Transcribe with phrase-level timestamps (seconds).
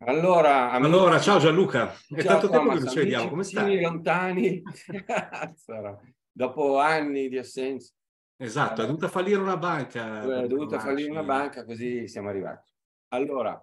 [0.00, 3.80] Allora, amici- Allora, ciao Gianluca, è ciao tanto tempo che non ci vediamo, come stai?
[3.80, 4.62] lontani,
[6.30, 7.92] dopo anni di assenza,
[8.36, 10.22] Esatto, è dovuta fallire una banca.
[10.22, 12.70] è per dovuta fallire una banca, così siamo arrivati.
[13.08, 13.60] Allora,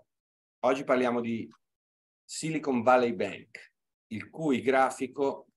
[0.66, 1.50] oggi parliamo di
[2.26, 3.72] Silicon Valley Bank,
[4.08, 5.48] il cui grafico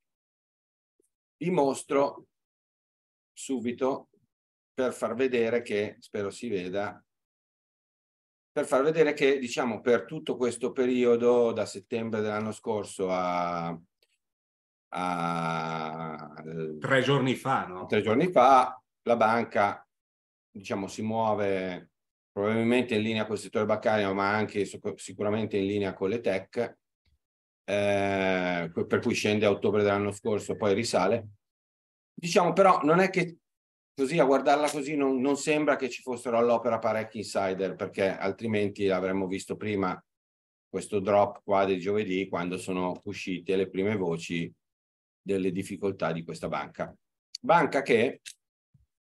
[1.38, 2.26] vi mostro
[3.32, 4.10] subito
[4.72, 7.04] per far vedere che, spero si veda,
[8.58, 13.68] per far vedere che, diciamo, per tutto questo periodo, da settembre dell'anno scorso a,
[14.94, 16.32] a
[16.80, 17.86] Tre giorni fa, no?
[17.86, 19.86] tre giorni fa, la banca,
[20.50, 21.92] diciamo, si muove
[22.32, 26.20] probabilmente in linea con il settore bancario, ma anche sic- sicuramente in linea con le
[26.20, 26.78] tech,
[27.62, 31.28] eh, per cui scende a ottobre dell'anno scorso, poi risale.
[32.12, 33.36] Diciamo però, non è che
[33.98, 38.88] così a guardarla così non, non sembra che ci fossero all'opera parecchi insider, perché altrimenti
[38.90, 40.00] avremmo visto prima
[40.68, 44.52] questo drop qua di giovedì, quando sono uscite le prime voci
[45.20, 46.94] delle difficoltà di questa banca.
[47.40, 48.20] Banca che,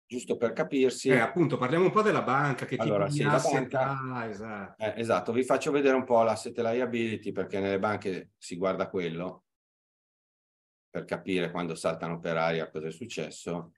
[0.05, 3.67] giusto per capirsi, Eh, appunto, parliamo un po' della banca, che Allora, tipo di asset
[3.67, 4.83] banca- ha, esatto.
[4.83, 9.45] Eh, esatto, vi faccio vedere un po' l'asset liability perché nelle banche si guarda quello
[10.91, 13.71] per capire quando saltano per aria cosa è successo.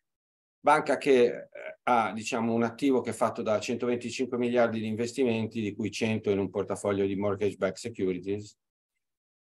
[0.60, 1.50] Banca che eh,
[1.84, 6.30] ha diciamo un attivo che è fatto da 125 miliardi di investimenti, di cui 100
[6.32, 8.58] in un portafoglio di mortgage backed securities.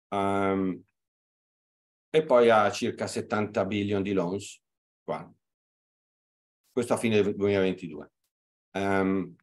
[0.10, 0.84] Ehm,
[2.10, 4.62] e poi ha circa 70 billion di loans
[5.04, 5.32] qua.
[6.72, 8.12] Questo a fine 2022.
[8.72, 9.36] Ehm,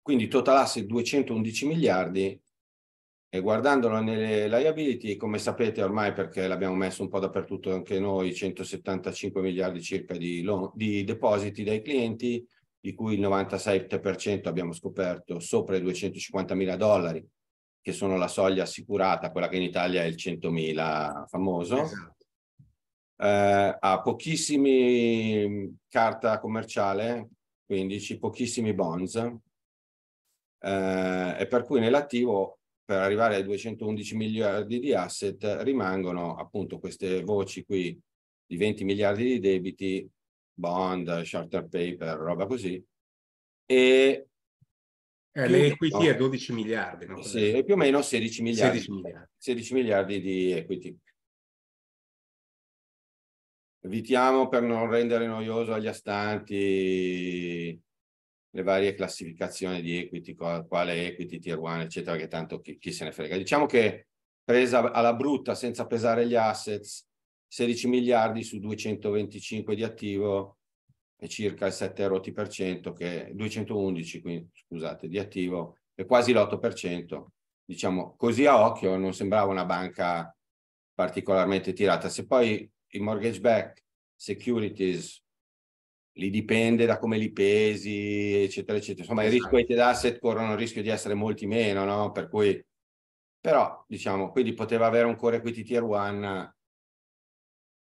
[0.00, 2.40] quindi total asset 211 miliardi
[3.36, 8.34] e guardandolo nelle liability, come sapete ormai perché l'abbiamo messo un po' dappertutto anche noi,
[8.34, 12.46] 175 miliardi circa di, loan- di depositi dai clienti,
[12.80, 17.26] di cui il 97% abbiamo scoperto sopra i 250 mila dollari,
[17.80, 22.16] che sono la soglia assicurata, quella che in Italia è il 100 mila famoso Esatto.
[23.18, 27.28] eh, ha pochissimi carta commerciale,
[27.66, 29.16] 15, pochissimi bonds,
[30.60, 37.20] eh, e per cui nell'attivo per arrivare ai 211 miliardi di asset rimangono appunto queste
[37.24, 37.98] voci qui
[38.46, 40.08] di 20 miliardi di debiti,
[40.54, 42.80] bond, shorter paper, roba così,
[43.68, 44.28] e,
[45.32, 47.22] Eh, più le o equity meno- è 12 miliardi, no?
[47.22, 49.30] sì, e più o meno 16 miliardi, 16 miliardi.
[49.36, 50.96] 16 miliardi di equity.
[53.80, 57.80] Evitiamo per non rendere noioso agli astanti
[58.56, 62.90] le varie classificazioni di equity, qua- quale equity, tier 1, eccetera, che tanto chi, chi
[62.92, 63.36] se ne frega.
[63.36, 64.08] Diciamo che
[64.42, 67.06] presa alla brutta, senza pesare gli assets,
[67.46, 70.58] 16 miliardi su 225 di attivo
[71.16, 76.32] è circa il 7 rotti per cento, che 211, quindi, scusate, di attivo, è quasi
[76.32, 77.32] l'8 per cento.
[77.64, 80.34] Diciamo, così a occhio non sembrava una banca
[80.94, 82.08] particolarmente tirata.
[82.08, 83.84] Se poi i mortgage back
[84.14, 85.22] securities
[86.16, 89.02] li dipende da come li pesi, eccetera, eccetera.
[89.02, 89.54] Insomma, i risk Esatto.
[89.54, 92.12] weighted asset corrono il rischio di essere molti meno, no?
[92.12, 92.64] Per cui,
[93.40, 96.54] però, diciamo, quindi poteva avere un core equity tier 1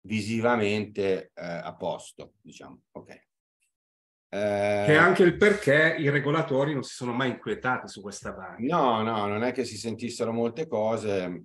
[0.08, 2.82] visivamente eh, a posto, diciamo.
[2.92, 3.10] Ok.
[3.10, 8.32] Eh, Che è anche il perché i regolatori non si sono mai inquietati su questa
[8.32, 8.56] banca.
[8.60, 11.44] No, no, non è che si sentissero molte cose.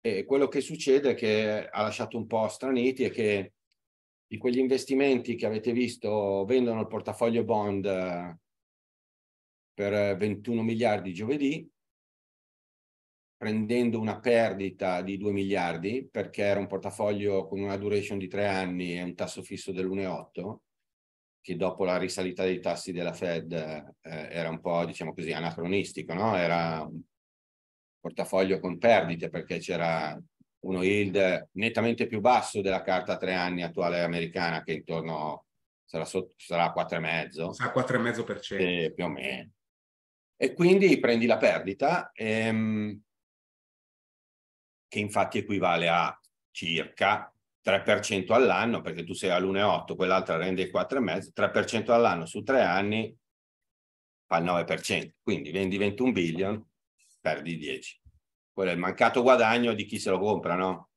[0.00, 3.53] E quello che succede è che ha lasciato un po' straniti è che
[4.34, 8.36] di quegli investimenti che avete visto vendono il portafoglio bond eh,
[9.72, 11.70] per 21 miliardi giovedì,
[13.36, 18.48] prendendo una perdita di 2 miliardi perché era un portafoglio con una duration di tre
[18.48, 20.56] anni e un tasso fisso dell'1,8
[21.40, 26.12] che dopo la risalita dei tassi della Fed eh, era un po', diciamo così, anacronistico,
[26.12, 26.34] no?
[26.34, 27.00] Era un
[28.00, 30.20] portafoglio con perdite perché c'era
[30.64, 35.46] uno yield nettamente più basso della carta a tre anni attuale americana che intorno
[35.84, 38.56] sarà, sotto, sarà 4,5 Sa 4,5%.
[38.58, 39.50] eh, più o meno.
[40.36, 43.00] E quindi prendi la perdita, ehm,
[44.88, 46.18] che infatti equivale a
[46.50, 52.62] circa 3% all'anno, perché tu sei all'1,8, quell'altra rende il 4,5, 3% all'anno su tre
[52.62, 53.16] anni
[54.26, 56.68] fa il 9%, quindi vendi 21 billion,
[57.20, 58.00] perdi 10.
[58.54, 60.90] Quello è il mancato guadagno di chi se lo compra, no?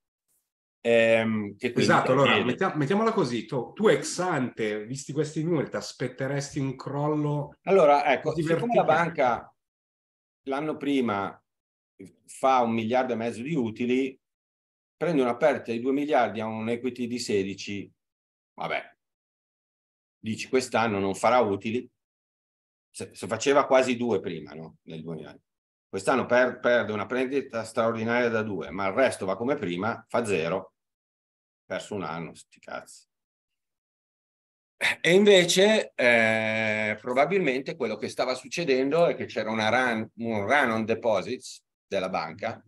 [0.82, 6.60] Ehm, esatto, allora mettiam- mettiamola così, tu, tu, ex ante, visti questi numeri, ti aspetteresti
[6.60, 7.58] un crollo?
[7.64, 9.54] Allora, ecco, siccome la banca
[10.44, 11.44] l'anno prima
[12.28, 14.18] fa un miliardo e mezzo di utili,
[14.96, 17.92] prende una perdita di 2 miliardi a un equity di 16,
[18.54, 18.96] vabbè,
[20.20, 21.90] dici quest'anno non farà utili,
[22.90, 24.78] se, se faceva quasi due prima, no?
[24.84, 25.38] Nel 2000.
[25.90, 30.26] Quest'anno per, perde una prendita straordinaria da due, ma il resto va come prima, fa
[30.26, 30.74] zero,
[31.66, 33.06] perso un anno, sti cazzi.
[35.02, 40.86] E invece eh, probabilmente quello che stava succedendo è che c'era run, un run on
[40.86, 42.64] deposits della banca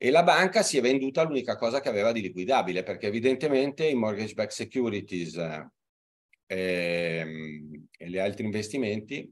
[0.00, 3.94] e la banca si è venduta l'unica cosa che aveva di liquidabile perché evidentemente i
[3.94, 5.70] mortgage backed securities eh,
[6.46, 7.26] e,
[7.98, 9.30] e gli altri investimenti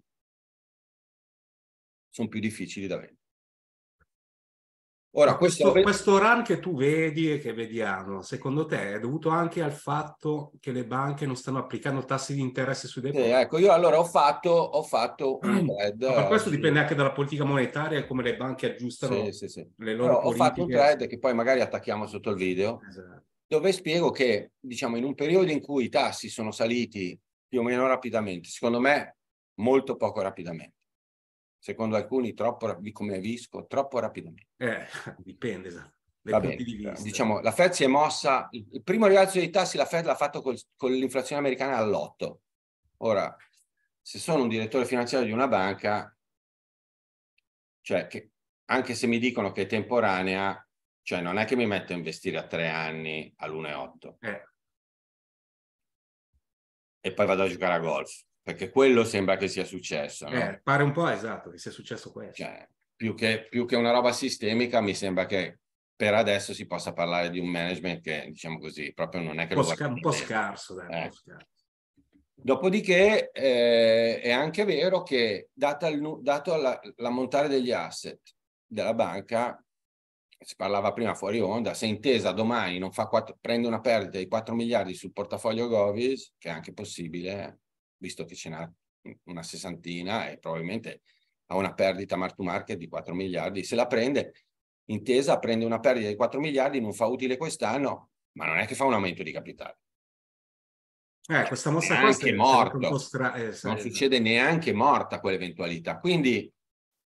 [2.17, 3.21] sono più difficili da vendere.
[5.19, 9.31] Ora, questo, questo, questo run che tu vedi e che vediamo, secondo te è dovuto
[9.31, 13.31] anche al fatto che le banche non stanno applicando tassi di interesse sui depositi?
[13.31, 16.03] Sì, ecco, io allora ho fatto, ho fatto un thread.
[16.03, 19.67] Ma per questo dipende anche dalla politica monetaria e come le banche aggiustano sì, sì,
[19.77, 20.43] le loro politiche.
[20.43, 23.25] Ho fatto un thread che poi magari attacchiamo sotto il video, esatto.
[23.47, 27.63] dove spiego che, diciamo, in un periodo in cui i tassi sono saliti più o
[27.63, 29.17] meno rapidamente, secondo me
[29.61, 30.76] molto poco rapidamente
[31.59, 34.49] secondo alcuni troppo, come Visco, troppo rapidamente.
[34.57, 34.87] Eh,
[35.19, 40.07] dipende Vabbè, diciamo, la Fed si è mossa, il primo rialzo dei tassi la Fed
[40.07, 42.43] l'ha fatto col, con l'inflazione americana all'otto.
[42.99, 43.37] Ora,
[44.01, 46.13] se sono un direttore finanziario di una banca,
[47.81, 48.33] cioè che
[48.65, 50.69] anche se mi dicono che è temporanea,
[51.03, 54.17] cioè non è che mi metto a investire a tre anni all'1,8.
[54.19, 54.43] Eh.
[57.01, 60.29] E poi vado a giocare a golf perché quello sembra che sia successo.
[60.29, 60.37] No?
[60.37, 62.45] Eh, pare un po' esatto che sia successo questo.
[62.45, 62.65] Cioè,
[62.95, 65.59] più, che, più che una roba sistemica, mi sembra che
[65.97, 69.55] per adesso si possa parlare di un management che, diciamo così, proprio non è che...
[69.57, 71.03] Un po', sca- un po scarso, dai, eh.
[71.03, 71.49] un po scarso.
[72.35, 78.21] Dopodiché eh, è anche vero che, data il, dato la, l'ammontare degli asset
[78.65, 79.61] della banca,
[80.39, 84.29] si parlava prima fuori onda, se intesa domani non fa 4, prende una perdita di
[84.29, 87.63] 4 miliardi sul portafoglio Govis, che è anche possibile,
[87.99, 88.73] visto che ce n'ha
[89.25, 91.03] una sessantina e probabilmente
[91.47, 93.63] ha una perdita mark to market di 4 miliardi.
[93.63, 94.35] Se la prende,
[94.87, 98.75] intesa prende una perdita di 4 miliardi, non fa utile quest'anno, ma non è che
[98.75, 99.79] fa un aumento di capitale.
[101.29, 102.99] Eh, questa mossa qua è morto.
[102.99, 105.99] Stra- eh, non succede neanche morta quell'eventualità.
[105.99, 106.53] Quindi,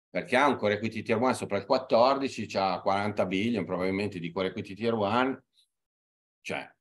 [0.10, 4.32] perché ha un core equity tier 1 sopra il 14, ha 40 billion probabilmente di
[4.32, 5.44] core equity tier 1,
[6.42, 6.75] cioè cioè,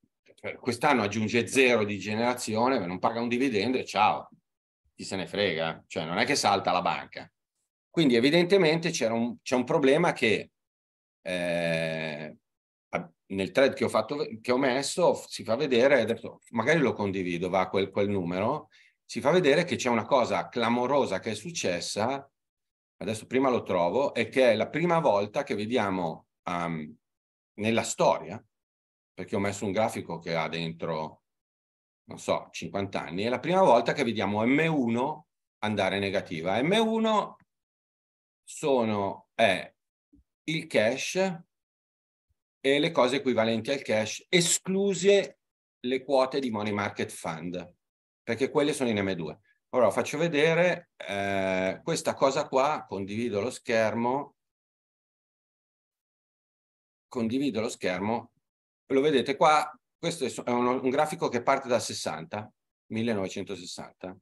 [0.58, 4.29] quest'anno aggiunge zero di generazione, non paga un dividendo e ciao,
[4.94, 7.31] chi se ne frega, cioè non è che salta la banca.
[7.88, 10.50] Quindi evidentemente un, c'è un problema che
[11.23, 12.37] eh,
[13.26, 16.20] nel thread che ho, fatto, che ho messo si fa vedere,
[16.50, 18.69] magari lo condivido, va quel, quel numero,
[19.05, 22.29] si fa vedere che c'è una cosa clamorosa che è successa,
[22.99, 26.94] adesso prima lo trovo, e che è la prima volta che vediamo um,
[27.55, 28.43] nella storia
[29.15, 31.23] perché ho messo un grafico che ha dentro,
[32.09, 35.21] non so, 50 anni, è la prima volta che vediamo M1
[35.59, 36.61] andare negativa.
[36.61, 37.35] M1
[38.43, 39.73] sono, è
[40.47, 41.15] il cash
[42.61, 45.39] e le cose equivalenti al cash, escluse
[45.81, 47.75] le quote di money market fund,
[48.23, 49.39] perché quelle sono in M2.
[49.75, 54.37] Ora faccio vedere eh, questa cosa qua, condivido lo schermo,
[57.09, 58.33] condivido lo schermo
[58.86, 62.53] lo vedete qua, questo è un, un grafico che parte dal 60,
[62.86, 64.17] 1960.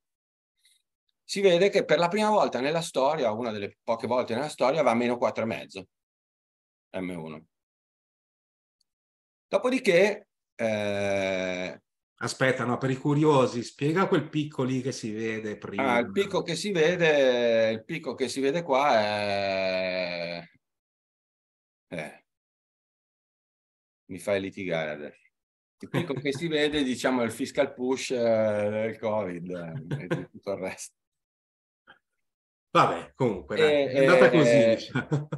[1.24, 4.82] Si vede che per la prima volta nella storia, una delle poche volte nella storia,
[4.82, 5.84] va a meno 4,5
[6.92, 7.42] M1.
[9.48, 10.28] Dopodiché...
[10.54, 11.80] Eh...
[12.16, 15.94] Aspetta, no, per i curiosi, spiega quel picco lì che si vede prima.
[15.94, 20.44] Ah, il picco che si vede, il picco che si vede qua è...
[21.88, 22.21] Eh,
[24.12, 25.30] mi fai litigare adesso.
[25.78, 30.52] Il picco che si vede, diciamo, il fiscal push eh, del Covid eh, e tutto
[30.52, 30.94] il resto.
[32.70, 34.48] Vabbè, comunque, dai, è andata così.
[34.48, 34.78] Eh,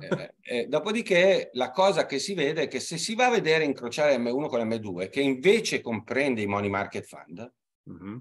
[0.00, 3.64] eh, eh, dopodiché la cosa che si vede è che se si va a vedere
[3.64, 7.52] incrociare M1 con M2, che invece comprende i money market fund,
[7.90, 8.16] mm-hmm.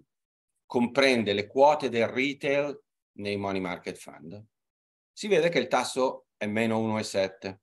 [0.65, 2.81] comprende le quote del retail
[3.17, 4.43] nei money market fund,
[5.11, 7.55] si vede che il tasso è meno 1,7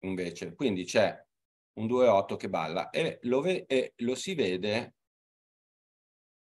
[0.00, 0.54] invece.
[0.54, 1.16] Quindi c'è
[1.74, 4.94] un 2-8 che balla e lo, e lo si vede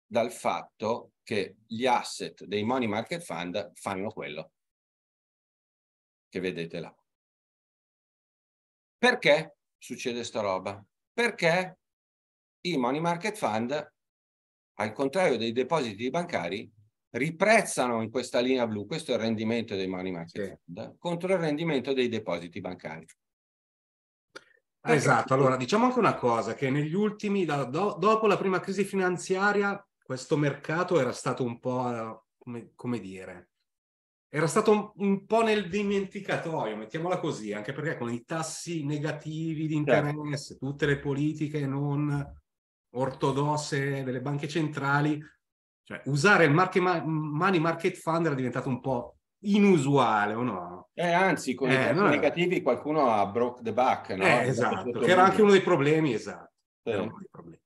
[0.07, 4.52] dal fatto che gli asset dei money market fund fanno quello
[6.29, 6.95] che vedete là.
[8.99, 10.85] Perché succede sta roba?
[11.12, 11.79] Perché
[12.62, 13.93] i money market fund,
[14.75, 16.71] al contrario dei depositi bancari,
[17.11, 20.59] riprezzano in questa linea blu, questo è il rendimento dei money market sì.
[20.64, 23.07] fund, contro il rendimento dei depositi bancari.
[24.82, 28.60] Ah, esatto, allora diciamo anche una cosa, che negli ultimi, da, do, dopo la prima
[28.60, 33.50] crisi finanziaria, questo mercato era stato un po', come, come dire,
[34.32, 39.66] era stato un, un, po' nel dimenticatoio, mettiamola così, anche perché con i tassi negativi
[39.66, 40.08] di certo.
[40.08, 42.38] interesse, tutte le politiche non
[42.92, 45.22] ortodosse delle banche centrali,
[45.82, 50.90] cioè usare il market, money market fund era diventato un po' inusuale, o no?
[50.94, 54.25] Eh, anzi, con eh, i tassi negativi qualcuno ha broke the back, no?
[54.25, 56.52] Eh, esatto, che era anche uno dei problemi, esatto.
[56.82, 56.90] Sì.
[56.90, 57.62] Era uno dei problemi.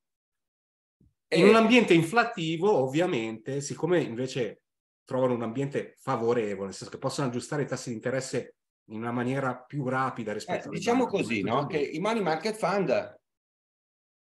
[1.26, 1.38] E...
[1.38, 4.60] In un ambiente inflattivo, ovviamente, siccome invece
[5.04, 8.56] trovano un ambiente favorevole, nel senso che possono aggiustare i tassi di interesse
[8.88, 11.66] in una maniera più rapida rispetto eh, Diciamo così, no?
[11.66, 13.18] che i money market fund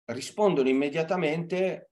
[0.06, 1.90] rispondono immediatamente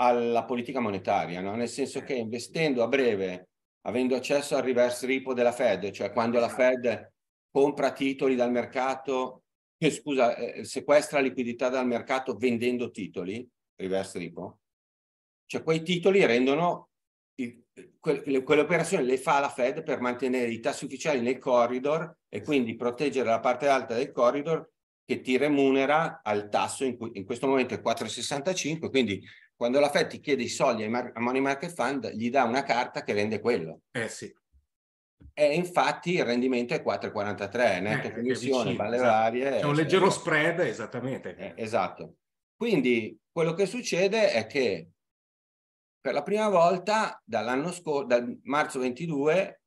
[0.00, 1.56] alla politica monetaria, no?
[1.56, 3.47] nel senso che investendo a breve,
[3.82, 7.12] avendo accesso al reverse repo della Fed, cioè quando la Fed
[7.50, 9.44] compra titoli dal mercato,
[9.78, 14.58] eh, scusa, eh, sequestra liquidità dal mercato vendendo titoli, reverse repo,
[15.46, 16.88] cioè quei titoli rendono
[18.00, 22.42] quelle, quelle operazioni le fa la Fed per mantenere i tassi ufficiali nel corridor e
[22.42, 24.70] quindi proteggere la parte alta del corridor
[25.04, 29.22] che ti remunera al tasso in, cui, in questo momento è 4,65 quindi
[29.58, 32.62] quando la Fed ti chiede i soldi ai mar- money market fund gli dà una
[32.62, 33.80] carta che rende quello.
[33.90, 34.32] Eh sì.
[35.34, 39.10] E infatti il rendimento è 4,43 netto eh, commissione, balle esatto.
[39.10, 41.34] varie c'è un leggero spread esattamente.
[41.34, 42.18] Eh, esatto.
[42.56, 44.90] Quindi quello che succede è che
[46.00, 49.62] per la prima volta dall'anno scorso, dal marzo 22,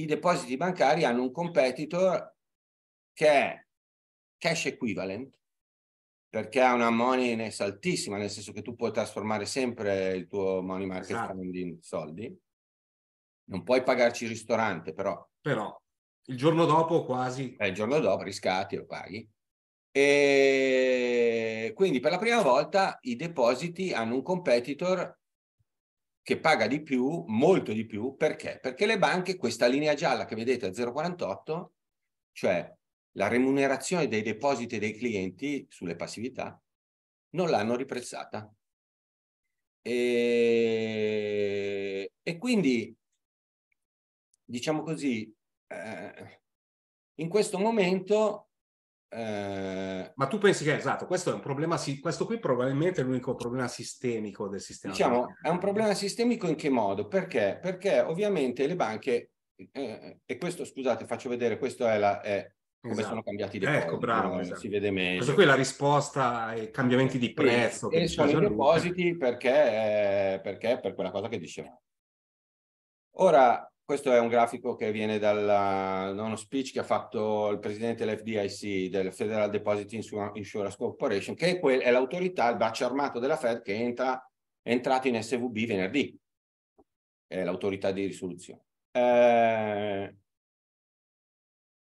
[0.00, 2.34] i depositi bancari hanno un competitor
[3.12, 3.66] che è
[4.36, 5.38] cash equivalent,
[6.28, 10.86] perché ha una moneyness altissima, nel senso che tu puoi trasformare sempre il tuo money
[10.86, 11.40] market esatto.
[11.40, 12.38] in soldi.
[13.50, 15.26] Non puoi pagarci il ristorante, però.
[15.40, 15.74] Però
[16.28, 17.54] il giorno dopo quasi.
[17.56, 19.28] Eh, il giorno dopo riscatti lo paghi.
[19.90, 25.18] E quindi per la prima volta i depositi hanno un competitor
[26.22, 28.58] che paga di più, molto di più, perché?
[28.60, 31.68] Perché le banche, questa linea gialla che vedete a 0,48,
[32.32, 32.76] cioè
[33.12, 36.60] la remunerazione dei depositi dei clienti sulle passività,
[37.30, 38.52] non l'hanno riprezzata.
[39.82, 40.52] E,
[42.22, 42.96] e quindi,
[44.44, 45.34] diciamo così,
[45.66, 46.40] eh,
[47.16, 48.48] in questo momento
[49.10, 53.34] eh, Ma tu pensi che esatto, questo è un problema, questo qui probabilmente è l'unico
[53.34, 54.92] problema sistemico del sistema.
[54.92, 57.08] Diciamo, è un problema sistemico in che modo?
[57.08, 57.58] Perché?
[57.60, 59.30] Perché ovviamente le banche,
[59.72, 63.08] eh, e questo scusate, faccio vedere, questo è, la, è come esatto.
[63.08, 63.84] sono cambiati i depositi.
[63.84, 64.60] Ecco, bravo, esatto.
[64.60, 65.16] si vede meglio.
[65.16, 67.90] Questa qui è la risposta ai cambiamenti di prezzo.
[67.90, 71.82] E, e sono i depositi perché, eh, perché per quella cosa che dicevamo.
[73.20, 78.04] Ora, questo è un grafico che viene da uno speech che ha fatto il presidente
[78.04, 83.36] dell'FDIC, del Federal Deposit Insurance Corporation, che è, quel, è l'autorità, il braccio armato della
[83.36, 84.22] Fed che entra,
[84.60, 86.16] è entrato in SVB venerdì,
[87.26, 88.62] è l'autorità di risoluzione.
[88.92, 90.14] Eh,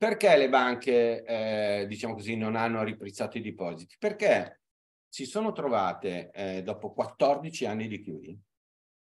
[0.01, 3.97] perché le banche, eh, diciamo così, non hanno riprizzato i depositi?
[3.99, 4.63] Perché
[5.07, 8.39] si sono trovate eh, dopo 14 anni di QE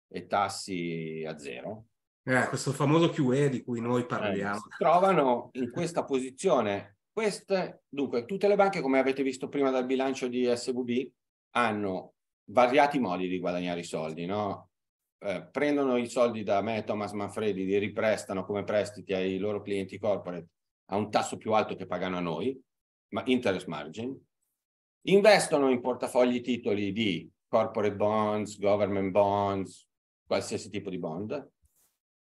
[0.09, 1.85] e tassi a zero,
[2.23, 4.57] eh, questo famoso QE di cui noi parliamo.
[4.57, 6.97] Eh, si trovano in questa posizione.
[7.13, 11.11] Queste, dunque, tutte le banche, come avete visto prima dal bilancio di SVB,
[11.57, 12.15] hanno
[12.53, 14.71] variati modi di guadagnare i soldi, no?
[15.19, 19.99] Eh, prendono i soldi da me, Thomas Manfredi, li riprestano come prestiti ai loro clienti
[19.99, 20.49] corporate
[20.91, 22.59] a un tasso più alto che pagano a noi,
[23.09, 24.17] ma interest margin,
[25.07, 29.87] investono in portafogli titoli di corporate bonds, government bonds,
[30.27, 31.51] qualsiasi tipo di bond,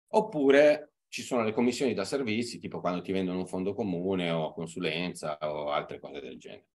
[0.09, 4.53] Oppure ci sono le commissioni da servizi, tipo quando ti vendono un fondo comune o
[4.53, 6.67] consulenza o altre cose del genere.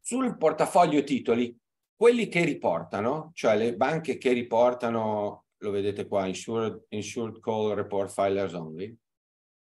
[0.00, 1.56] Sul portafoglio titoli,
[1.96, 8.10] quelli che riportano, cioè le banche che riportano, lo vedete qua, insured, insured call report
[8.10, 8.96] filers only,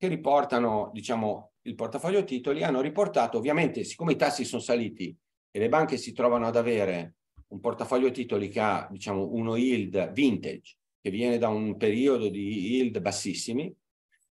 [0.02, 5.16] che riportano, diciamo, il portafoglio titoli, hanno riportato, ovviamente, siccome i tassi sono saliti
[5.48, 7.18] e le banche si trovano ad avere
[7.50, 12.72] un portafoglio titoli che ha, diciamo, uno yield vintage che viene da un periodo di
[12.72, 13.72] yield bassissimi,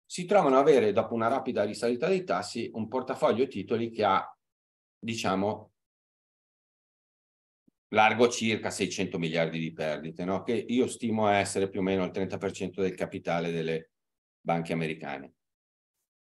[0.04, 4.36] si trovano ad avere, dopo una rapida risalita dei tassi, un portafoglio titoli che ha,
[4.98, 5.70] diciamo,
[7.90, 10.42] largo circa 600 miliardi di perdite, no?
[10.42, 13.92] che io stimo essere più o meno il 30% del capitale delle
[14.40, 15.34] banche americane.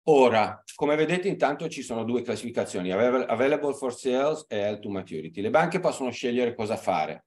[0.09, 5.41] Ora, come vedete, intanto ci sono due classificazioni, available for sales e held to maturity.
[5.41, 7.25] Le banche possono scegliere cosa fare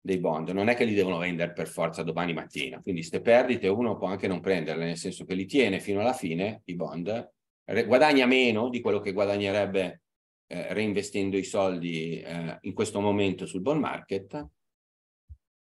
[0.00, 3.68] dei bond, non è che li devono vendere per forza domani mattina, quindi ste perdite
[3.68, 7.32] uno può anche non prenderle, nel senso che li tiene fino alla fine, i bond,
[7.86, 10.02] guadagna meno di quello che guadagnerebbe
[10.48, 14.48] eh, reinvestendo i soldi eh, in questo momento sul bond market,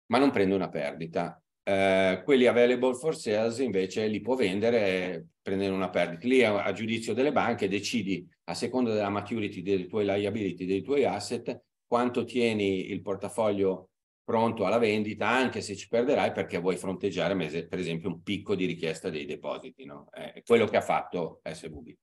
[0.07, 1.42] ma non prende una perdita.
[1.65, 6.27] Eh, quelli available for sales invece li può vendere prendendo una perdita.
[6.27, 10.81] Lì a, a giudizio delle banche decidi a seconda della maturity dei tuoi liability, dei
[10.81, 13.89] tuoi asset, quanto tieni il portafoglio
[14.23, 18.65] pronto alla vendita, anche se ci perderai perché vuoi fronteggiare, per esempio, un picco di
[18.65, 19.85] richiesta dei depositi.
[19.85, 20.07] No?
[20.11, 21.93] È quello che ha fatto SVB.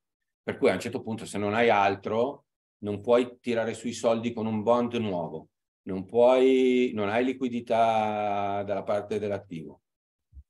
[0.43, 2.45] Per cui a un certo punto, se non hai altro,
[2.79, 5.49] non puoi tirare sui soldi con un bond nuovo,
[5.91, 9.83] non, puoi, non hai liquidità dalla parte dell'attivo,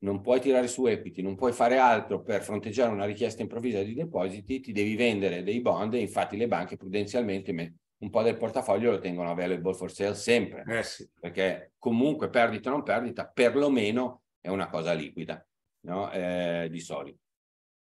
[0.00, 3.94] non puoi tirare su equity, non puoi fare altro per fronteggiare una richiesta improvvisa di
[3.94, 7.52] depositi, ti devi vendere dei bond e infatti le banche prudenzialmente
[8.00, 11.08] un po' del portafoglio lo tengono available for sale sempre, eh sì.
[11.18, 15.46] perché comunque perdita o non perdita, perlomeno è una cosa liquida,
[15.80, 16.10] no?
[16.10, 17.18] eh, di solito.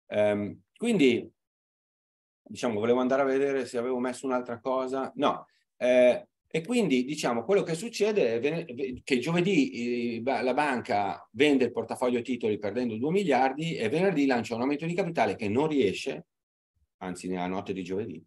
[0.08, 1.32] Um, quindi
[2.44, 5.12] diciamo, volevo andare a vedere se avevo messo un'altra cosa.
[5.16, 5.48] No.
[5.78, 12.22] Eh, e quindi, diciamo, quello che succede è che giovedì la banca vende il portafoglio
[12.22, 16.28] titoli perdendo 2 miliardi e venerdì lancia un aumento di capitale che non riesce,
[16.98, 18.24] anzi nella notte di giovedì.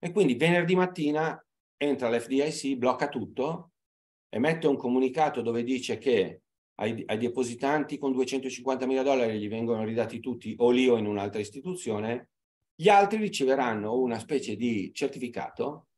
[0.00, 1.46] E quindi venerdì mattina
[1.76, 3.70] entra l'FDIC, blocca tutto,
[4.30, 6.40] emette un comunicato dove dice che
[6.80, 11.06] ai, ai depositanti con 250 mila dollari gli vengono ridati tutti o lì o in
[11.06, 12.30] un'altra istituzione
[12.74, 15.89] gli altri riceveranno una specie di certificato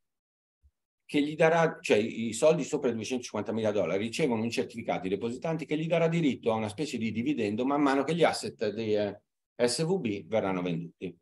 [1.12, 5.10] che gli darà, cioè i soldi sopra i 250 mila dollari ricevono un certificato i
[5.10, 8.72] depositanti che gli darà diritto a una specie di dividendo man mano che gli asset
[8.72, 9.20] di eh,
[9.54, 11.14] SVB verranno venduti.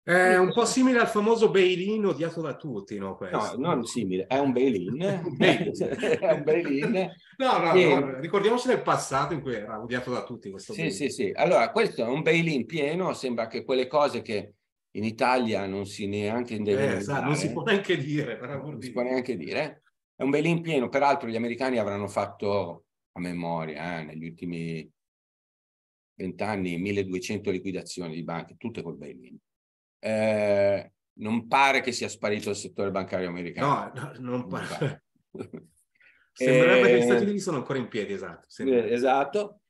[0.00, 3.16] È un po' simile al famoso bail-in odiato da tutti, no?
[3.16, 3.58] Questo.
[3.58, 5.02] No, non simile, è un bail-in.
[5.40, 7.10] è un bail-in.
[7.38, 7.98] No, no, che...
[7.98, 11.32] no, ricordiamoci del passato in cui era odiato da tutti questo Sì, sì, sì.
[11.34, 14.52] Allora, questo è un bail-in pieno, sembra che quelle cose che
[14.96, 18.38] in Italia non si neanche deve eh, esatto, non si può neanche dire.
[18.40, 19.82] Non si può neanche dire.
[20.14, 24.90] È un bail-in pieno, peraltro gli americani avranno fatto a memoria eh, negli ultimi
[26.14, 29.36] vent'anni 1200 liquidazioni di banche, tutte col bail-in.
[29.98, 33.92] Eh, non pare che sia sparito il settore bancario americano.
[33.94, 35.04] No, no non pare.
[36.32, 38.46] Sembrerebbe che gli Stati Uniti sono ancora in piedi, esatto.
[38.62, 39.60] Eh, esatto.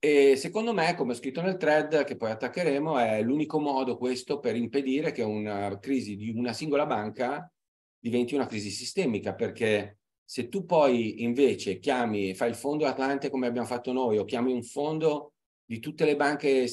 [0.00, 4.38] E secondo me, come ho scritto nel thread che poi attaccheremo, è l'unico modo questo
[4.38, 7.50] per impedire che una crisi di una singola banca
[7.98, 13.48] diventi una crisi sistemica, perché se tu poi invece chiami, fai il fondo Atlante come
[13.48, 15.32] abbiamo fatto noi, o chiami un fondo
[15.64, 16.70] di tutte le banche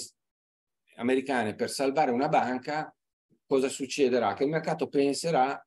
[0.97, 2.95] americane per salvare una banca,
[3.47, 4.35] cosa succederà?
[4.35, 5.59] Che il mercato penserà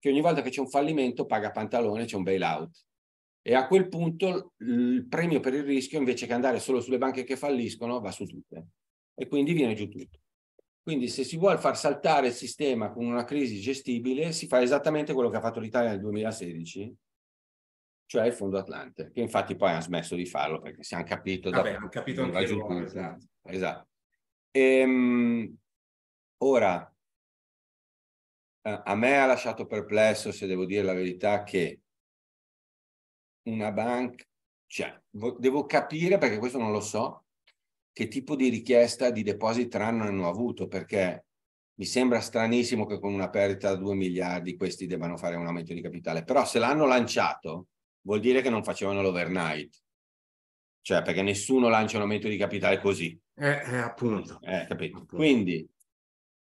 [0.00, 2.86] che ogni volta che c'è un fallimento paga pantalone, c'è un bailout
[3.48, 7.22] e a quel punto il premio per il rischio invece che andare solo sulle banche
[7.22, 8.70] che falliscono va su tutte
[9.14, 10.18] e quindi viene giù tutto.
[10.82, 15.12] Quindi se si vuole far saltare il sistema con una crisi gestibile si fa esattamente
[15.12, 16.96] quello che ha fatto l'Italia nel 2016,
[18.06, 21.48] cioè il Fondo Atlante, che infatti poi ha smesso di farlo perché si hanno capito...
[21.48, 23.26] Vabbè, hanno capito anche loro, esatto.
[23.44, 23.88] esatto.
[24.50, 25.56] Ehm,
[26.38, 26.92] ora,
[28.62, 31.82] eh, a me ha lasciato perplesso, se devo dire la verità, che
[33.46, 34.24] una banca,
[34.66, 37.24] cioè, devo capire perché questo non lo so,
[37.92, 41.26] che tipo di richiesta di deposit run hanno avuto, perché
[41.78, 45.72] mi sembra stranissimo che con una perdita da 2 miliardi questi debbano fare un aumento
[45.72, 47.68] di capitale, però se l'hanno lanciato
[48.02, 49.82] vuol dire che non facevano l'overnight,
[50.80, 53.18] cioè perché nessuno lancia un aumento di capitale così.
[53.34, 54.40] Eh, eh appunto.
[54.42, 54.96] Eh, capito?
[54.96, 55.16] Appunto.
[55.16, 55.68] Quindi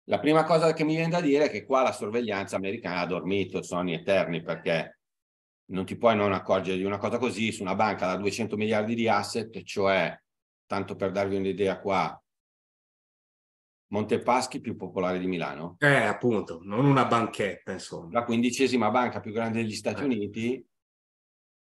[0.04, 3.06] la prima cosa che mi viene da dire è che qua la sorveglianza americana ha
[3.06, 4.98] dormito sonni eterni perché
[5.66, 8.94] non ti puoi non accorgere di una cosa così su una banca da 200 miliardi
[8.94, 10.18] di asset, cioè,
[10.66, 12.18] tanto per darvi un'idea qua,
[13.94, 15.76] Montepaschi più popolare di Milano.
[15.78, 18.08] Eh, appunto, non una banchetta, insomma.
[18.10, 20.04] La quindicesima banca più grande degli Stati eh.
[20.04, 20.68] Uniti,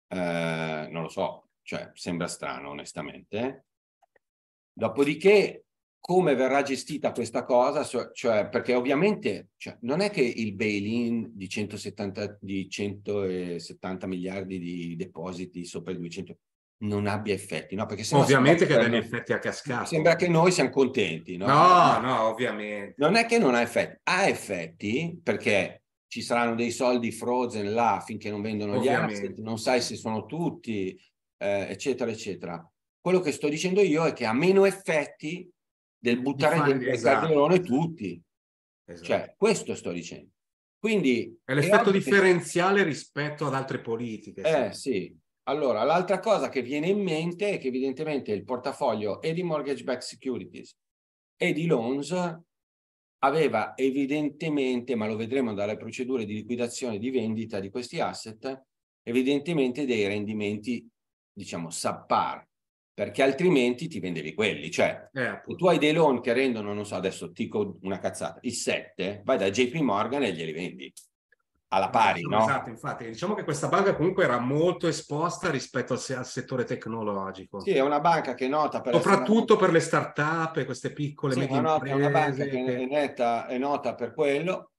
[0.08, 3.66] eh, non lo so, cioè, sembra strano, onestamente.
[4.74, 5.67] Dopodiché,
[6.00, 7.84] come verrà gestita questa cosa,
[8.14, 14.96] cioè perché ovviamente cioè, non è che il bail-in di 170, di 170 miliardi di
[14.96, 16.38] depositi sopra i 200
[16.80, 17.86] non abbia effetti, no?
[17.88, 19.86] Perché ovviamente che danno effetti a cascata.
[19.86, 21.48] Sembra che noi siamo contenti, no?
[21.48, 22.94] No, no, ovviamente.
[22.98, 28.02] Non è che non ha effetti, ha effetti perché ci saranno dei soldi frozen là
[28.06, 29.14] finché non vendono gli Ovviamente.
[29.14, 30.98] asset, non sai se sono tutti,
[31.38, 32.72] eh, eccetera, eccetera.
[33.00, 35.50] Quello che sto dicendo io è che ha meno effetti
[35.98, 37.20] del buttare fare- dentro il esatto.
[37.20, 38.22] calderone tutti.
[38.86, 39.06] Esatto.
[39.06, 40.32] Cioè, questo sto dicendo.
[40.80, 41.38] Quindi...
[41.44, 44.42] è l'effetto che- differenziale rispetto ad altre politiche.
[44.42, 45.16] Eh sì.
[45.50, 49.84] Allora, l'altra cosa che viene in mente è che evidentemente il portafoglio e di mortgage
[49.84, 50.78] backed securities
[51.38, 52.14] e di loans
[53.20, 58.62] aveva evidentemente, ma lo vedremo dalle procedure di liquidazione e di vendita di questi asset,
[59.04, 60.86] evidentemente dei rendimenti,
[61.32, 62.46] diciamo, subpar,
[62.98, 64.72] perché altrimenti ti vendevi quelli.
[64.72, 68.40] Cioè, Eh, tu hai dei loan che rendono, non so, adesso ti dico una cazzata,
[68.42, 70.92] il 7, vai da JP Morgan e glieli vendi
[71.68, 72.42] alla pari, Esatto, no?
[72.42, 76.64] Esatto, infatti, diciamo che questa banca comunque era molto esposta rispetto al, se- al settore
[76.64, 77.60] tecnologico.
[77.60, 81.36] Sì, è una banca che è nota per Soprattutto per le start-up e queste piccole
[81.36, 84.72] Sì, medie no, è una banca che che- è, netta, è nota per quello,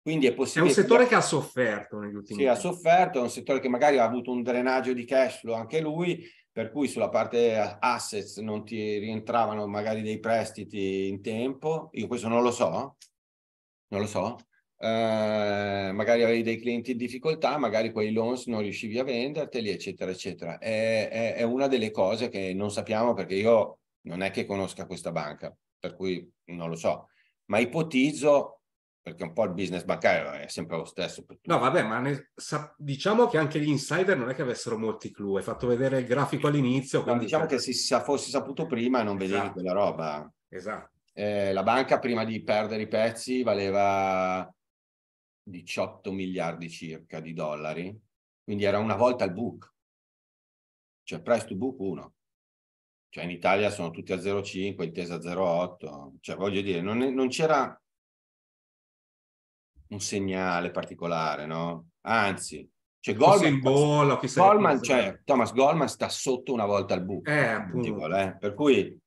[0.00, 2.60] quindi è È possibile un settore che ha sofferto negli ultimi sì, ha anni.
[2.60, 6.24] sofferto, è un settore che magari ha avuto un drenaggio di cash flow anche lui,
[6.58, 11.88] per cui sulla parte assets non ti rientravano magari dei prestiti in tempo.
[11.92, 12.96] Io questo non lo so,
[13.92, 14.34] non lo so.
[14.76, 20.10] Eh, magari avevi dei clienti in difficoltà, magari quei loans non riuscivi a venderteli, eccetera,
[20.10, 20.58] eccetera.
[20.58, 24.84] È, è- è una delle cose che non sappiamo perché io non è che conosca
[24.84, 27.10] questa banca, per cui non lo so,
[27.50, 28.57] ma ipotizzo,
[29.08, 31.24] perché un po' il business bancario è sempre lo stesso.
[31.44, 35.10] No, vabbè, ma ne- sa- diciamo che anche gli insider non è che avessero molti
[35.10, 35.36] clou.
[35.36, 37.04] Hai fatto vedere il grafico all'inizio.
[37.04, 39.52] No, diciamo che se si fossi saputo prima non vedevi Esatto.
[39.52, 40.32] quella roba.
[40.48, 40.90] Esatto.
[41.12, 44.48] Eh, la banca prima di perdere i pezzi valeva
[45.42, 47.98] 18 miliardi circa di dollari,
[48.44, 49.72] quindi era una volta al book,
[51.02, 52.12] cioè price to book 1.
[53.10, 57.28] Cioè in Italia sono tutti a 0,5, intesa a 0,8, cioè voglio dire, non, non
[57.28, 57.80] c'era
[59.88, 61.88] un segnale particolare, no?
[62.02, 62.68] Anzi,
[63.00, 67.28] cioè Goldman, bolla, Goldman, cioè, Thomas Goldman sta sotto una volta al book.
[67.28, 68.36] Eh, multiple, eh.
[68.36, 68.98] Per cui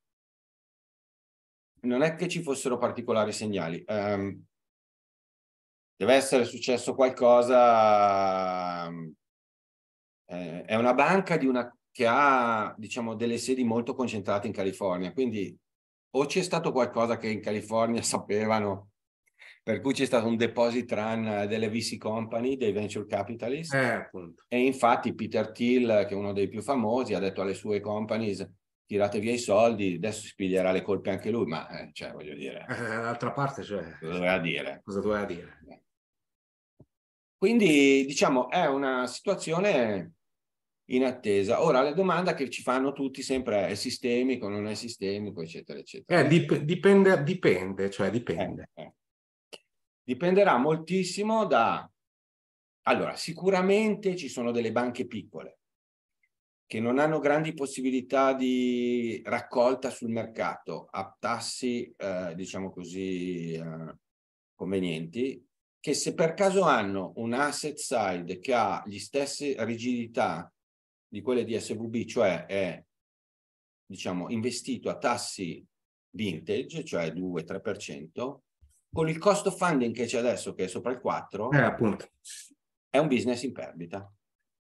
[1.81, 3.83] non è che ci fossero particolari segnali.
[3.85, 4.45] Ehm,
[5.95, 8.87] deve essere successo qualcosa.
[10.25, 15.11] eh, è una banca di una, che ha, diciamo, delle sedi molto concentrate in California,
[15.11, 15.55] quindi
[16.13, 18.90] o c'è stato qualcosa che in California sapevano,
[19.63, 24.09] per cui c'è stato un deposit run delle VC company, dei venture capitalist, Eh,
[24.47, 28.49] e infatti Peter Thiel, che è uno dei più famosi, ha detto alle sue companies
[28.85, 32.33] tirate via i soldi, adesso si piglierà le colpe anche lui, ma eh, cioè, voglio
[32.33, 34.81] dire, Eh, d'altra parte, cioè, cosa doveva dire?
[34.83, 35.59] cosa doveva dire?
[37.37, 40.13] Quindi, diciamo, è una situazione
[40.91, 41.63] in attesa.
[41.63, 45.79] Ora, la domanda che ci fanno tutti sempre è, è sistemico, non è sistemico, eccetera,
[45.79, 46.19] eccetera.
[46.19, 48.69] Eh, dip- dipende, dipende, cioè dipende.
[48.73, 48.93] Eh, eh.
[50.03, 51.89] Dipenderà moltissimo da...
[52.83, 55.59] Allora, sicuramente ci sono delle banche piccole
[56.71, 63.95] che non hanno grandi possibilità di raccolta sul mercato a tassi, eh, diciamo così, eh,
[64.55, 65.45] convenienti,
[65.81, 70.49] che se per caso hanno un asset side che ha gli stesse rigidità
[71.09, 72.81] di quelle di SVB, cioè è,
[73.85, 75.61] diciamo, investito a tassi
[76.11, 78.43] vintage, cioè 2-3%,
[78.91, 82.07] con il cost of funding che c'è adesso, che è sopra il 4, Eh, appunto.
[82.89, 84.11] è un business in perdita.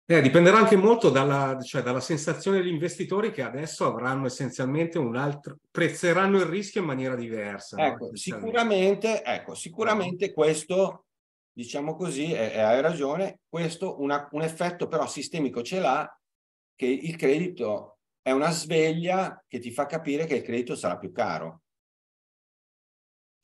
[0.10, 5.18] Eh, dipenderà anche molto dalla, cioè, dalla sensazione degli investitori che adesso avranno essenzialmente un
[5.18, 7.76] altro, prezzeranno il rischio in maniera diversa.
[7.76, 7.84] no?
[7.84, 11.06] Ecco, sicuramente, ecco, sicuramente questo,
[11.52, 16.20] diciamo così, e, e hai ragione, questo una- un effetto però sistemico ce l'ha,
[16.74, 21.12] che il credito è una sveglia che ti fa capire che il credito sarà più
[21.12, 21.64] caro.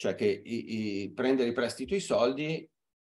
[0.03, 2.69] Cioè che i- i- prendere in prestito i soldi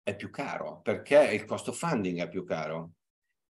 [0.05, 2.93] è più caro, perché il costo funding è più caro.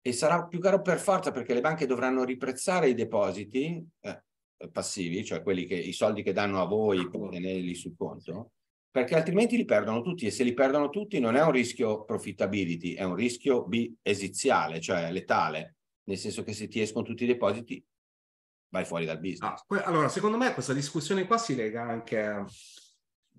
[0.00, 4.22] E sarà più caro per forza perché le banche dovranno riprezzare i depositi eh,
[4.72, 8.52] passivi, cioè quelli che, i soldi che danno a voi per tenerli sul conto,
[8.90, 12.94] perché altrimenti li perdono tutti e se li perdono tutti non è un rischio profitability,
[12.94, 17.26] è un rischio B esiziale, cioè letale, nel senso che se ti escono tutti i
[17.26, 17.84] depositi
[18.70, 19.60] vai fuori dal business.
[19.60, 22.46] Ah, que- allora, secondo me questa discussione qua si lega anche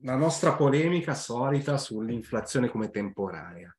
[0.03, 3.75] alla nostra polemica solita sull'inflazione come temporanea.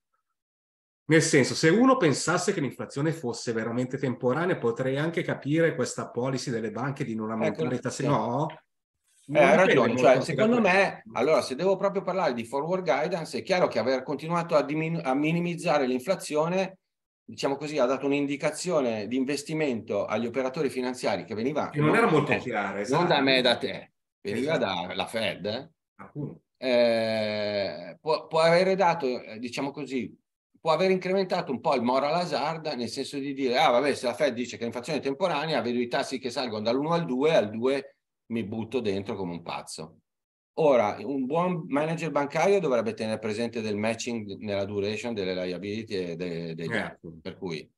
[1.06, 6.50] Nel senso, se uno pensasse che l'inflazione fosse veramente temporanea, potrei anche capire questa policy
[6.50, 8.04] delle banche di non aumentare i tassi.
[8.06, 12.84] No, Eh, non hai ragione, cioè, secondo me, allora se devo proprio parlare di forward
[12.84, 16.78] guidance, è chiaro che aver continuato a, diminu- a minimizzare l'inflazione,
[17.24, 22.06] diciamo così, ha dato un'indicazione di investimento agli operatori finanziari che veniva Che non era
[22.06, 23.06] da molto me, chiara, non esatto.
[23.06, 24.86] da me e da te, veniva Esatto.
[24.88, 25.72] dalla Fed,
[26.58, 30.14] eh, può, può avere dato, eh, diciamo così,
[30.60, 34.06] può aver incrementato un po' il moral hazard, nel senso di dire, ah vabbè, se
[34.06, 37.34] la Fed dice che l'inflazione è temporanea, vedo i tassi che salgono dall'1 al 2,
[37.34, 40.00] al 2 mi butto dentro come un pazzo.
[40.60, 46.16] Ora, un buon manager bancario dovrebbe tenere presente del matching nella duration delle liability e
[46.16, 46.98] dei, dei Eh.
[47.22, 47.70] per cui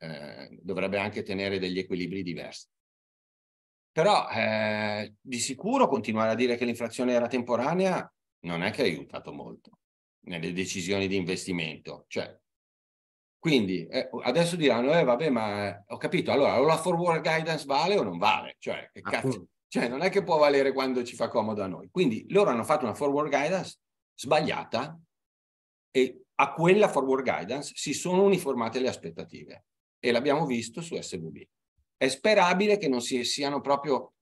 [0.00, 2.66] eh, dovrebbe anche tenere degli equilibri diversi.
[4.00, 8.10] Però eh, di sicuro continuare a dire che l'inflazione era temporanea
[8.46, 9.72] non è che ha aiutato molto
[10.20, 12.06] nelle decisioni di investimento.
[12.08, 12.34] Cioè,
[13.38, 17.66] quindi eh, adesso diranno, eh vabbè, ma eh, ho capito, allora o la forward guidance
[17.66, 18.56] vale o non vale?
[18.58, 19.48] Cioè, che cazzo?
[19.68, 21.90] Cioè, non è che può valere quando ci fa comodo a noi.
[21.90, 23.80] Quindi loro hanno fatto una forward guidance
[24.14, 24.98] sbagliata
[25.90, 29.66] e a quella forward guidance si sono uniformate le aspettative
[29.98, 31.46] e l'abbiamo visto su SVB.
[32.02, 34.14] È sperabile che non si siano proprio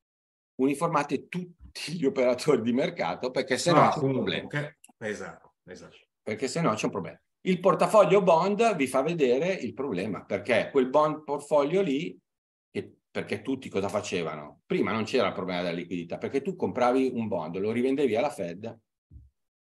[0.56, 4.46] uniformate tutti gli operatori di mercato perché se no, No, c'è un problema.
[4.48, 5.96] che- Esatto, esatto.
[6.20, 7.20] Perché se no c'è un problema.
[7.42, 12.18] Il portafoglio bond vi fa vedere il problema perché quel bond portfolio lì,
[12.68, 14.62] che- perché tutti cosa facevano?
[14.66, 18.30] Prima non c'era il problema della liquidità perché tu compravi un bond, lo rivendevi alla
[18.30, 18.76] Fed,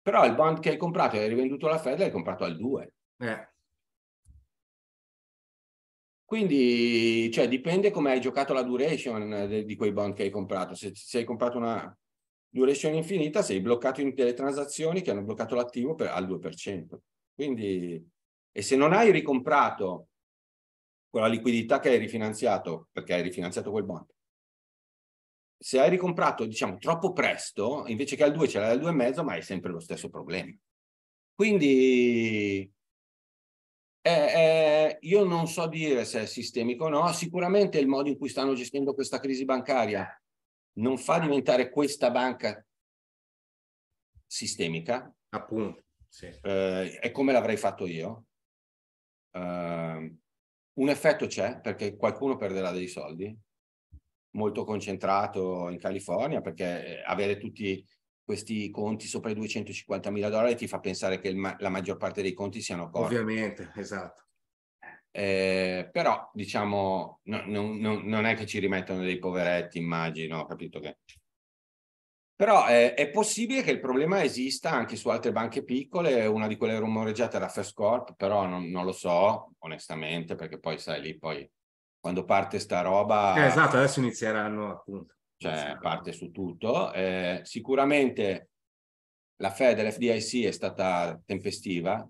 [0.04, 2.94] però il bond che hai comprato e hai rivenduto alla Fed l'hai comprato al 2.
[3.18, 3.53] Eh,
[6.26, 10.74] Quindi, cioè, dipende come hai giocato la duration di quei bond che hai comprato.
[10.74, 11.96] Se, se hai comprato una
[12.50, 17.04] duration infinita, sei bloccato in delle transazioni che hanno bloccato l'attivo per- al 2%.
[17.36, 18.04] Quindi,
[18.52, 20.08] e se non hai ricomprato
[21.10, 24.08] quella liquidità che hai rifinanziato, perché hai rifinanziato quel bond,
[25.58, 29.34] se hai ricomprato, diciamo, troppo presto, invece che al 2 ce l'hai al 2,5, ma
[29.34, 30.54] hai sempre lo stesso problema.
[31.36, 32.70] Quindi
[34.06, 38.18] eh, eh, io non so dire se è sistemico o no, sicuramente il modo in
[38.18, 40.22] cui stanno gestendo questa crisi bancaria
[40.74, 42.66] non fa diventare questa banca
[44.26, 46.26] sistemica, appunto, sì.
[46.26, 48.26] eh, è come l'avrei fatto io.
[49.32, 50.18] Eh,
[50.74, 53.34] un effetto c'è perché qualcuno perderà dei soldi,
[54.32, 57.86] molto concentrato in California, perché avere tutti
[58.24, 62.22] questi conti sopra i 250 mila dollari ti fa pensare che ma- la maggior parte
[62.22, 63.16] dei conti siano corti.
[63.16, 64.22] Ovviamente, esatto.
[65.12, 70.46] Eh, però diciamo no- non- non- non è che ci rimettono dei poveretti, immagino, ho
[70.46, 70.98] capito che.
[72.36, 76.58] Però eh, è possibile che il problema esista anche su altre banche piccole, una di
[76.58, 81.18] quelle rumoreggiate era First Corp, però non, non lo so onestamente, perché poi sai lì,
[81.18, 81.50] poi
[82.00, 85.14] quando parte sta roba, Eh, esatto, adesso inizieranno appunto.
[85.38, 86.92] Cioè parte su tutto.
[86.94, 88.50] Eh, sicuramente
[89.38, 92.08] la Fed e l'FDIC è stata tempestiva,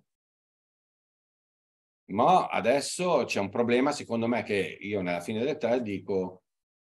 [2.12, 6.44] ma adesso c'è un problema, secondo me, che io nella fine del tre dico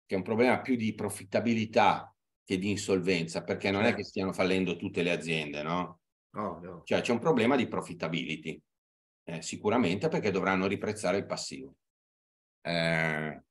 [0.07, 3.99] che è un problema più di profittabilità che di insolvenza, perché non è Certo.
[3.99, 6.01] che stiano fallendo tutte le aziende, no?
[6.35, 6.83] Oh, no.
[6.85, 8.61] Cioè c'è un problema di profitability,
[9.25, 11.77] eh, sicuramente perché dovranno riprezzare il passivo.
[12.61, 13.43] Eh,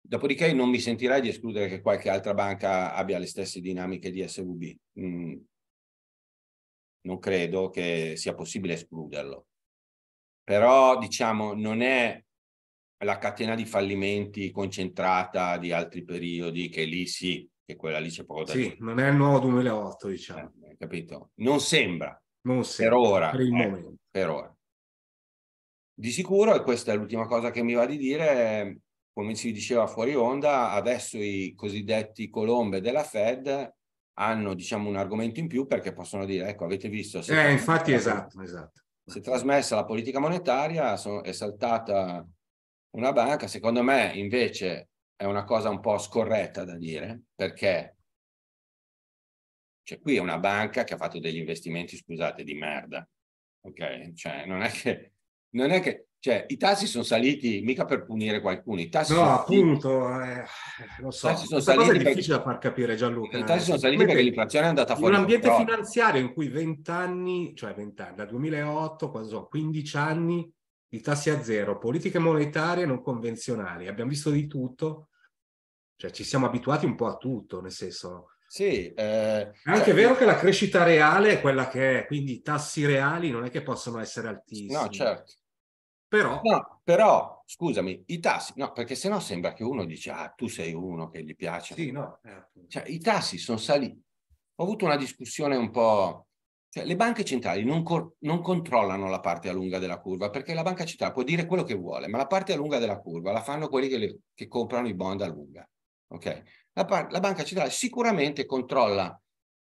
[0.00, 4.26] dopodiché non mi sentirei di escludere che qualche altra banca abbia le stesse dinamiche di
[4.26, 4.76] SVB.
[5.00, 5.36] Mm,
[7.02, 9.46] non credo che sia possibile escluderlo.
[10.42, 12.22] Però, diciamo, non è
[13.04, 18.24] la catena di fallimenti concentrata di altri periodi, che lì sì, che quella lì c'è
[18.24, 20.52] poco da Sì, non è il nuovo 2008, diciamo.
[20.64, 21.30] Eh, capito?
[21.36, 23.30] Non sembra, Non per sempre, ora.
[23.30, 23.94] Per il eh, momento.
[24.10, 24.54] per ora.
[25.94, 28.80] Di sicuro, e questa è l'ultima cosa che mi va di dire,
[29.12, 33.74] come si diceva fuori onda, adesso i cosiddetti colombe della Fed
[34.18, 37.22] hanno, diciamo, un argomento in più perché possono dire, ecco, avete visto...
[37.22, 38.82] se- Eh, infatti, esatto, esatto.
[39.04, 40.92] Si è trasmessa la politica monetaria,
[41.22, 42.26] è saltata
[42.96, 47.96] una banca, secondo me invece è una cosa un po' scorretta da dire, perché
[49.82, 53.08] cioè, qui è una banca che ha fatto degli investimenti, scusate, di merda.
[53.62, 54.12] Ok?
[54.12, 55.14] Cioè, non è che,
[55.56, 59.18] non è che, cioè, i tassi sono saliti mica per punire qualcuno, i tassi No,
[59.18, 60.44] sono saliti- appunto, eh,
[61.00, 61.26] lo so.
[61.28, 63.38] tassi sono cosa è saliti difficile da far capire, Gianluca.
[63.38, 65.14] i tassi sono Eh, saliti come perché l'inflazione è andata In fuori.
[65.14, 65.70] un ambiente controllo.
[65.72, 70.52] finanziario in cui 20 anni, cioè 20 anni, dal 2008, cosa so, 15 anni
[70.86, 75.08] di tassi a zero, politiche monetarie non convenzionali, abbiamo visto di tutto,
[75.96, 78.26] cioè ci siamo abituati un po' a tutto, nel senso...
[78.46, 82.32] Sì, eh, È anche cioè, vero che la crescita reale è quella che è, quindi
[82.32, 84.72] i tassi reali non è che possono essere altissimi.
[84.72, 85.32] No, certo.
[86.10, 90.48] Però, No, però, scusami, i tassi, no, perché sennò sembra che uno dice, ah, tu
[90.48, 91.74] sei uno che gli piace.
[91.74, 92.18] sì, no.
[92.24, 92.66] eh.
[92.66, 94.02] Cioè, i tassi sono saliti.
[94.56, 96.26] Ho avuto una discussione un po'...
[96.68, 100.52] Cioè, le banche centrali non, co- non controllano la parte a lunga della curva, perché
[100.52, 103.30] la banca centrale può dire quello che vuole, ma la parte a lunga della curva
[103.32, 105.68] la fanno quelli che, le- che comprano i bond a lunga.
[106.08, 106.42] Ok?
[106.72, 109.20] La, par- la banca centrale sicuramente controlla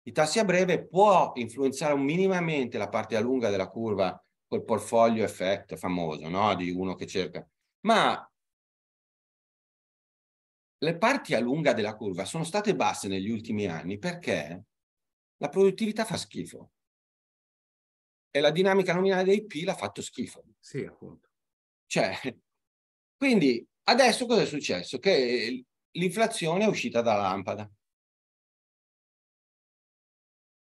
[0.08, 4.18] I tassi a breve può influenzare minimamente la parte a lunga della curva
[4.48, 6.56] col portfolio effetto famoso, no?
[6.56, 7.48] Di uno che cerca.
[7.82, 8.30] Ma
[10.78, 14.66] le parti a lunga della curva sono state basse negli ultimi anni perché
[15.38, 16.72] la produttività fa schifo
[18.30, 20.44] e la dinamica nominale dei P l'ha fatto schifo.
[20.60, 21.30] Sì, appunto.
[21.88, 22.14] Cioè,
[23.16, 25.00] quindi adesso cosa è successo?
[25.00, 27.70] Che l'inflazione è uscita dalla lampada.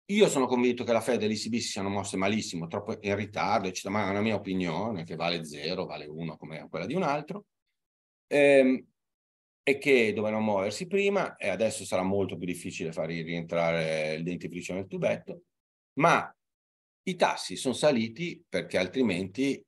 [0.06, 3.68] Io sono convinto che la Fed e l'ECB si siano mosse malissimo, troppo in ritardo,
[3.68, 7.02] eccetera, ma è una mia opinione che vale zero, vale uno come quella di un
[7.02, 7.46] altro,
[8.26, 8.86] ehm,
[9.64, 14.74] e che dovevano muoversi prima e adesso sarà molto più difficile far rientrare il dentifricio
[14.74, 15.42] nel tubetto,
[15.94, 16.34] ma
[17.04, 19.64] i tassi sono saliti perché altrimenti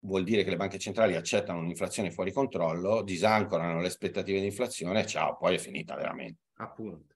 [0.00, 5.00] vuol dire che le banche centrali accettano un'inflazione fuori controllo, disancorano le aspettative di inflazione
[5.00, 6.40] e ciao, poi è finita veramente.
[6.56, 7.13] Appunto.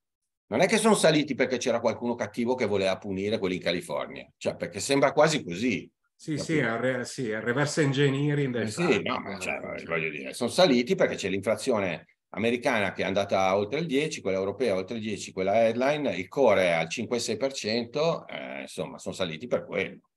[0.50, 4.26] Non è che sono saliti perché c'era qualcuno cattivo che voleva punire quelli in California,
[4.38, 5.90] cioè perché sembra quasi così.
[6.14, 10.50] Sì, sì, re, sì, reverse engineering del eh sì, no, ma cioè, voglio dire, sono
[10.50, 15.02] saliti perché c'è l'inflazione americana che è andata oltre il 10, quella europea oltre il
[15.02, 20.07] 10, quella headline, il core è al 5-6%, eh, insomma, sono saliti per quello.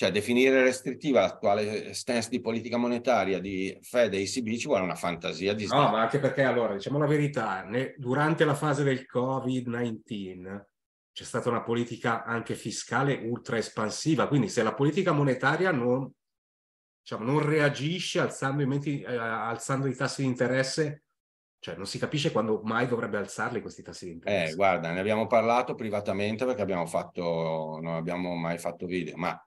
[0.00, 4.94] Cioè, definire restrittiva l'attuale stance di politica monetaria di Fed e ECB ci vuole una
[4.94, 5.66] fantasia di...
[5.66, 10.64] No, ma anche perché, allora, diciamo la verità, ne, durante la fase del Covid-19
[11.12, 16.10] c'è stata una politica anche fiscale ultra espansiva, quindi se la politica monetaria non,
[17.02, 21.02] diciamo, non reagisce alzando i, menti, eh, alzando i tassi di interesse
[21.58, 24.52] cioè, non si capisce quando mai dovrebbe alzarli questi tassi di interesse.
[24.52, 29.38] Eh, guarda, ne abbiamo parlato privatamente perché abbiamo fatto, non abbiamo mai fatto video, ma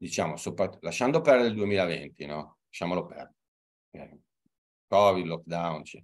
[0.00, 0.34] diciamo,
[0.80, 2.58] lasciando perdere il 2020, no?
[2.66, 3.34] Lasciamolo perdere.
[3.92, 4.22] Okay.
[4.86, 6.02] Covid, lockdown, cioè.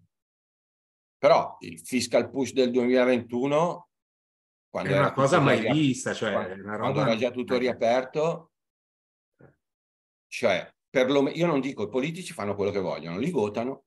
[1.18, 3.88] però il fiscal push del 2021
[4.68, 8.52] quando è una cosa mai riap- vista, cioè quando, quando era già tutto riaperto,
[10.28, 13.84] cioè, per lo, io non dico i politici fanno quello che vogliono, li votano,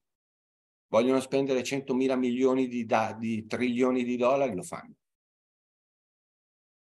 [0.88, 4.96] vogliono spendere 100 mila milioni di, da, di trilioni di dollari, lo fanno.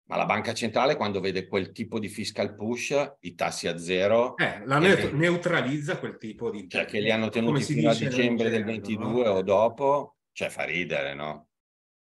[0.09, 4.37] Ma la banca centrale, quando vede quel tipo di fiscal push, i tassi a zero...
[4.37, 6.69] Eh, la neut- neutralizza quel tipo di...
[6.69, 9.31] Cioè, che li hanno tenuti fino a dicembre del 22 no?
[9.31, 11.49] o dopo, cioè fa ridere, no?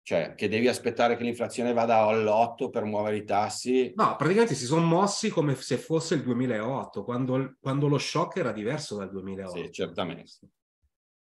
[0.03, 3.93] Cioè, che devi aspettare che l'inflazione vada all'8 per muovere i tassi.
[3.95, 8.53] No, praticamente si sono mossi come se fosse il 2008, quando, quando lo shock era
[8.53, 9.57] diverso dal 2008.
[9.57, 10.25] Sì, certamente.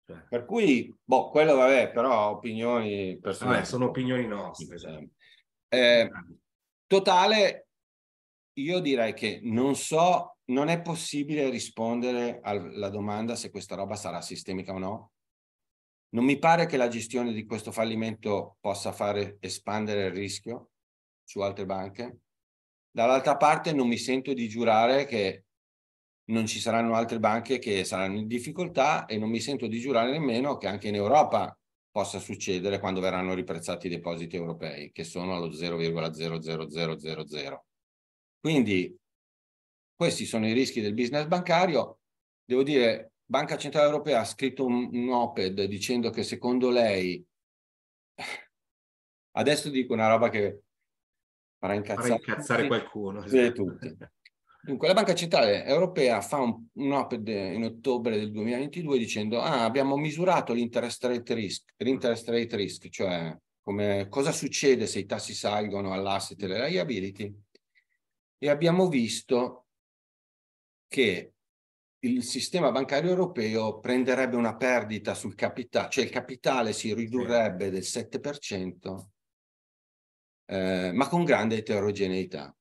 [0.06, 0.26] Cioè.
[0.30, 3.58] Per cui, boh, quello vabbè, però opinioni personali.
[3.58, 4.78] Vabbè, sono opinioni nostre.
[5.68, 6.10] Eh,
[6.88, 7.68] Totale,
[8.60, 14.22] io direi che non so, non è possibile rispondere alla domanda se questa roba sarà
[14.22, 15.12] sistemica o no.
[16.12, 20.70] Non mi pare che la gestione di questo fallimento possa fare espandere il rischio
[21.26, 22.20] su altre banche.
[22.90, 25.44] Dall'altra parte non mi sento di giurare che
[26.30, 30.12] non ci saranno altre banche che saranno in difficoltà e non mi sento di giurare
[30.12, 31.57] nemmeno che anche in Europa
[31.98, 37.60] possa succedere quando verranno riprezzati i depositi europei, che sono allo 0,00000.
[38.40, 38.96] Quindi
[39.96, 42.02] questi sono i rischi del business bancario.
[42.46, 47.26] Devo dire, Banca Centrale Europea ha scritto un, un OPED dicendo che secondo lei,
[49.32, 50.62] adesso dico una roba che
[51.58, 53.24] farà incazzare, farà incazzare qualcuno.
[53.24, 53.54] Esatto.
[53.54, 53.98] Tutti.
[54.68, 59.64] Dunque, la Banca Centrale Europea fa un, un OPED in ottobre del 2022 dicendo ah,
[59.64, 65.34] abbiamo misurato l'interest rate risk, l'interest rate risk, cioè come, cosa succede se i tassi
[65.34, 67.34] salgono all'asset e alle liability,
[68.38, 69.68] e abbiamo visto
[70.90, 71.32] che
[72.00, 77.84] il sistema bancario europeo prenderebbe una perdita sul capitale, cioè il capitale si ridurrebbe del
[77.84, 79.06] 7%,
[80.46, 82.54] eh, ma con grande eterogeneità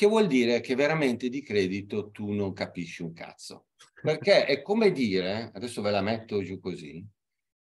[0.00, 3.66] che vuol dire che veramente di credito tu non capisci un cazzo.
[4.00, 7.06] Perché è come dire, adesso ve la metto giù così,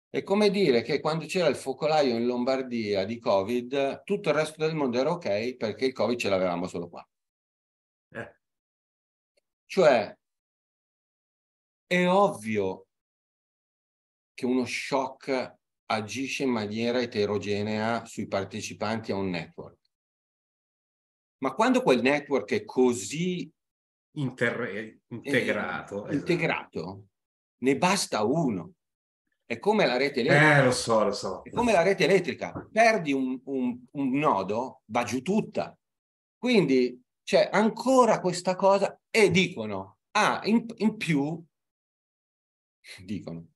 [0.08, 4.63] è come dire che quando c'era il focolaio in Lombardia di Covid, tutto il resto
[4.63, 7.10] del mondo era ok perché il Covid ce l'avevamo solo qua.
[8.10, 8.36] Eh.
[9.65, 10.15] Cioè,
[11.88, 12.86] è ovvio
[14.36, 15.56] che uno shock
[15.88, 19.79] agisce in maniera eterogenea sui partecipanti a un network.
[21.40, 23.52] Ma quando quel network è così
[24.13, 27.06] Inter- eh, integrato, eh, integrato,
[27.60, 28.73] ne basta uno.
[29.46, 30.60] È come la rete elettrica.
[30.60, 31.42] Eh, lo so, lo so.
[31.44, 32.67] È come la rete elettrica.
[32.71, 35.75] Perdi un, un, un nodo, va giù tutta.
[36.37, 41.44] Quindi c'è ancora questa cosa e dicono, ah, in, in più,
[43.04, 43.48] dicono,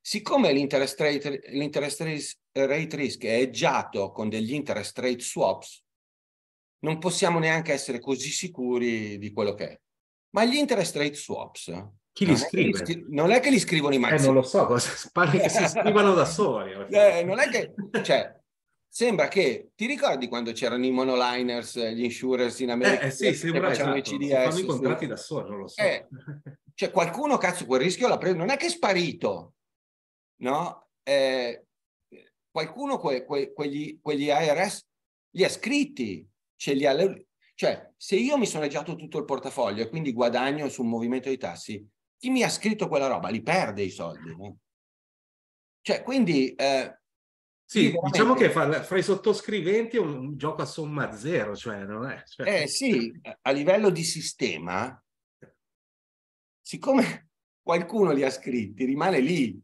[0.00, 5.84] siccome l'interest rate, l'interest rate risk è eggiato con degli interest rate swaps,
[6.80, 9.80] non possiamo neanche essere così sicuri di quello che è.
[10.30, 11.72] Ma gli interest rate swaps
[12.12, 12.82] chi li scrive?
[12.82, 14.24] È non è che li scrivono i maxi.
[14.24, 16.72] Eh, non lo so, cosa, pare che si scrivano da soli.
[16.90, 17.72] Eh, non è che,
[18.02, 18.36] cioè,
[18.88, 23.02] sembra che, ti ricordi quando c'erano i monoliners, gli insurers in America?
[23.02, 23.96] Eh, eh sì, sembra esatto.
[23.96, 24.32] i CDS.
[24.32, 25.80] Fanno i contratti da soli, non lo so.
[25.80, 26.08] Eh,
[26.74, 29.54] cioè, qualcuno, cazzo, quel rischio l'ha preso, non è che è sparito,
[30.42, 30.88] no?
[31.02, 31.64] Eh,
[32.50, 34.84] qualcuno que, que, quegli, quegli ARS
[35.30, 36.26] li ha scritti,
[36.60, 36.94] ce li ha...
[37.54, 41.30] Cioè, se io mi sono leggiato tutto il portafoglio e quindi guadagno su un movimento
[41.30, 41.86] di tassi,
[42.18, 44.36] chi mi ha scritto quella roba li perde i soldi.
[44.36, 44.58] No?
[45.80, 46.54] Cioè, quindi...
[46.54, 46.98] Eh,
[47.64, 48.10] sì, veramente...
[48.10, 52.10] diciamo che fra, fra, i sottoscriventi è un, un, gioco a somma zero, cioè non
[52.10, 52.22] è...
[52.26, 52.62] Cioè...
[52.62, 55.02] Eh sì, a livello di sistema,
[56.60, 57.30] siccome
[57.62, 59.58] qualcuno li ha scritti, rimane lì.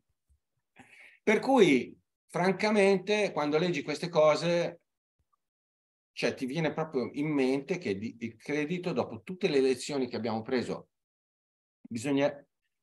[1.23, 1.95] Per cui,
[2.29, 4.81] francamente, quando leggi queste cose,
[6.17, 10.41] cioè ti viene proprio in mente che il credito, dopo tutte le lezioni che abbiamo
[10.41, 10.89] preso,
[11.87, 12.33] bisogna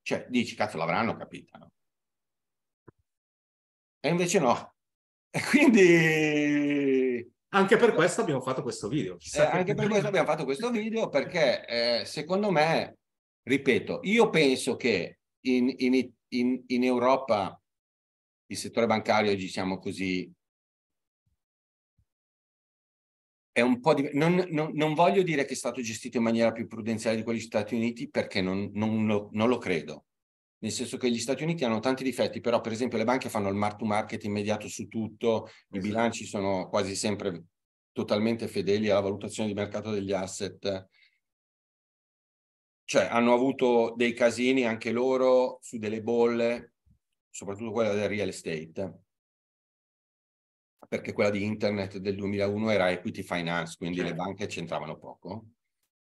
[0.04, 1.72] cioè, dici, cazzo, l'avranno capita, no?
[4.00, 4.76] E invece no.
[5.32, 7.28] E quindi...
[7.56, 9.18] Anche per questo abbiamo fatto questo video.
[9.18, 12.98] Eh, anche per questo abbiamo fatto questo video, perché eh, secondo me,
[13.42, 15.18] ripeto, io penso che
[15.48, 17.60] in, in, in, in Europa
[18.46, 20.32] il settore bancario, diciamo così,
[23.54, 24.10] è un po' di...
[24.14, 27.38] non, non, non, voglio dire che è stato gestito in maniera più prudenziale di quelli
[27.38, 30.06] degli Stati Uniti perché non, non, lo, non lo credo.
[30.64, 33.50] Nel senso che gli Stati Uniti hanno tanti difetti, però per esempio le banche fanno
[33.50, 35.80] il mark to market immediato su tutto, i esatto.
[35.80, 37.44] bilanci sono quasi sempre
[37.92, 40.88] totalmente fedeli alla valutazione di mercato degli asset.
[42.86, 46.74] Cioè hanno avuto dei casini anche loro su delle bolle,
[47.30, 49.04] soprattutto quella del real estate
[50.88, 54.12] perché quella di internet del 2001 era equity finance, quindi certo.
[54.12, 55.46] le banche c'entravano poco.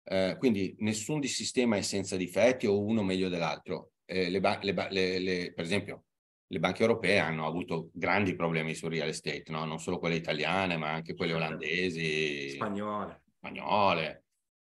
[0.04, 3.92] Eh, quindi nessun sistema è senza difetti o uno meglio dell'altro.
[4.06, 6.06] Eh, le le, le, per esempio,
[6.48, 9.66] le banche europee hanno avuto grandi problemi sul real estate, no?
[9.66, 11.46] non solo quelle italiane, ma anche quelle certo.
[11.46, 13.22] olandesi, spagnole.
[13.38, 14.24] spagnole.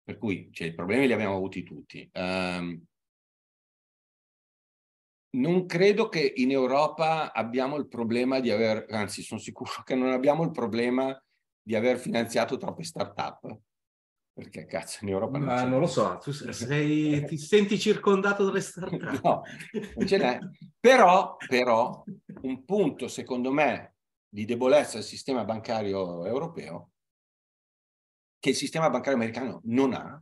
[0.03, 2.07] Per cui cioè, i problemi li abbiamo avuti tutti.
[2.13, 2.79] Um,
[5.35, 10.11] non credo che in Europa abbiamo il problema di aver, anzi sono sicuro che non
[10.11, 11.17] abbiamo il problema
[11.61, 13.57] di aver finanziato troppe start-up.
[14.33, 18.61] Perché cazzo in Europa non, Ma non lo so, tu sei, ti senti circondato dalle
[18.61, 19.21] start-up?
[19.21, 19.41] No,
[19.95, 20.39] non ce n'è.
[20.79, 22.03] Però, però,
[22.41, 23.95] un punto secondo me
[24.27, 26.89] di debolezza del sistema bancario europeo
[28.39, 30.21] che il sistema bancario americano non ha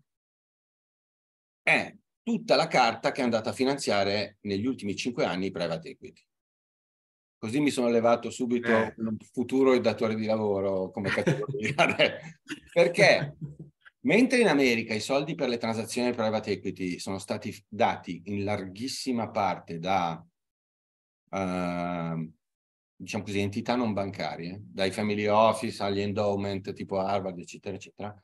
[1.64, 5.90] è tutta la carta che è andata a finanziare negli ultimi cinque anni i private
[5.90, 6.22] equity.
[7.38, 8.94] Così mi sono levato subito eh.
[8.98, 11.74] un futuro datore di lavoro come categoria.
[12.72, 13.36] Perché
[14.02, 19.30] mentre in America i soldi per le transazioni private equity sono stati dati in larghissima
[19.30, 20.24] parte da
[21.30, 22.32] uh,
[23.02, 28.16] diciamo così, entità non bancarie, dai family office agli endowment tipo Harvard, eccetera, eccetera,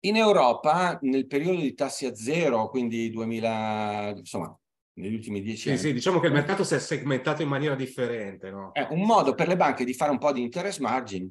[0.00, 4.58] in Europa, nel periodo di tassi a zero, quindi 2000, insomma,
[4.94, 5.78] negli ultimi dieci sì, anni.
[5.78, 8.50] Sì, diciamo che il mercato si è segmentato in maniera differente.
[8.50, 8.72] No?
[8.72, 11.30] È un modo per le banche di fare un po' di interest margin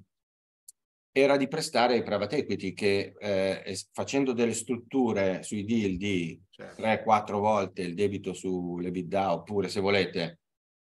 [1.11, 6.81] era di prestare ai private equity che eh, facendo delle strutture sui deal di certo.
[6.81, 10.39] 3-4 volte il debito sulle bidda oppure se volete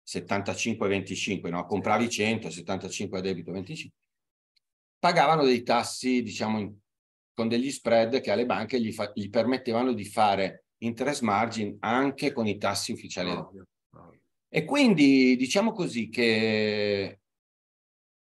[0.08, 1.66] 75-25, no?
[1.66, 3.98] compravi 100, 75 a debito 25,
[5.00, 6.74] pagavano dei tassi diciamo in
[7.34, 12.32] con degli spread che alle banche gli, fa, gli permettevano di fare interest margin anche
[12.32, 13.30] con i tassi ufficiali.
[13.30, 14.22] Ovvio, ovvio.
[14.48, 17.20] E quindi diciamo così che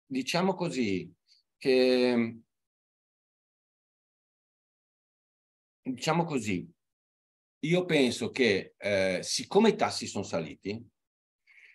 [0.05, 1.11] diciamo così
[1.57, 2.39] che
[5.81, 6.69] diciamo così
[7.63, 10.81] io penso che eh, siccome i tassi sono saliti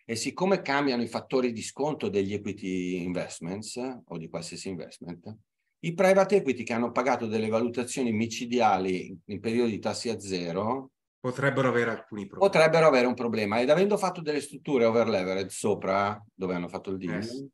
[0.05, 5.37] e siccome cambiano i fattori di sconto degli equity investments o di qualsiasi investment,
[5.81, 10.91] i private equity che hanno pagato delle valutazioni micidiali in periodi di tassi a zero
[11.21, 12.51] potrebbero avere alcuni problemi.
[12.51, 16.91] Potrebbero avere un problema ed avendo fatto delle strutture over leverage sopra dove hanno fatto
[16.91, 17.47] il deal, yes.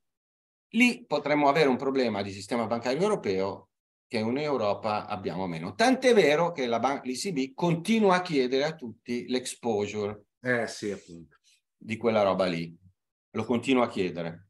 [0.71, 3.69] lì potremmo avere un problema di sistema bancario europeo
[4.07, 5.75] che in Europa abbiamo meno.
[5.75, 10.95] Tant'è vero che la ban- l'ECB continua a chiedere a tutti l'exposure eh, sì,
[11.77, 12.77] di quella roba lì.
[13.31, 14.49] Lo continua a chiedere.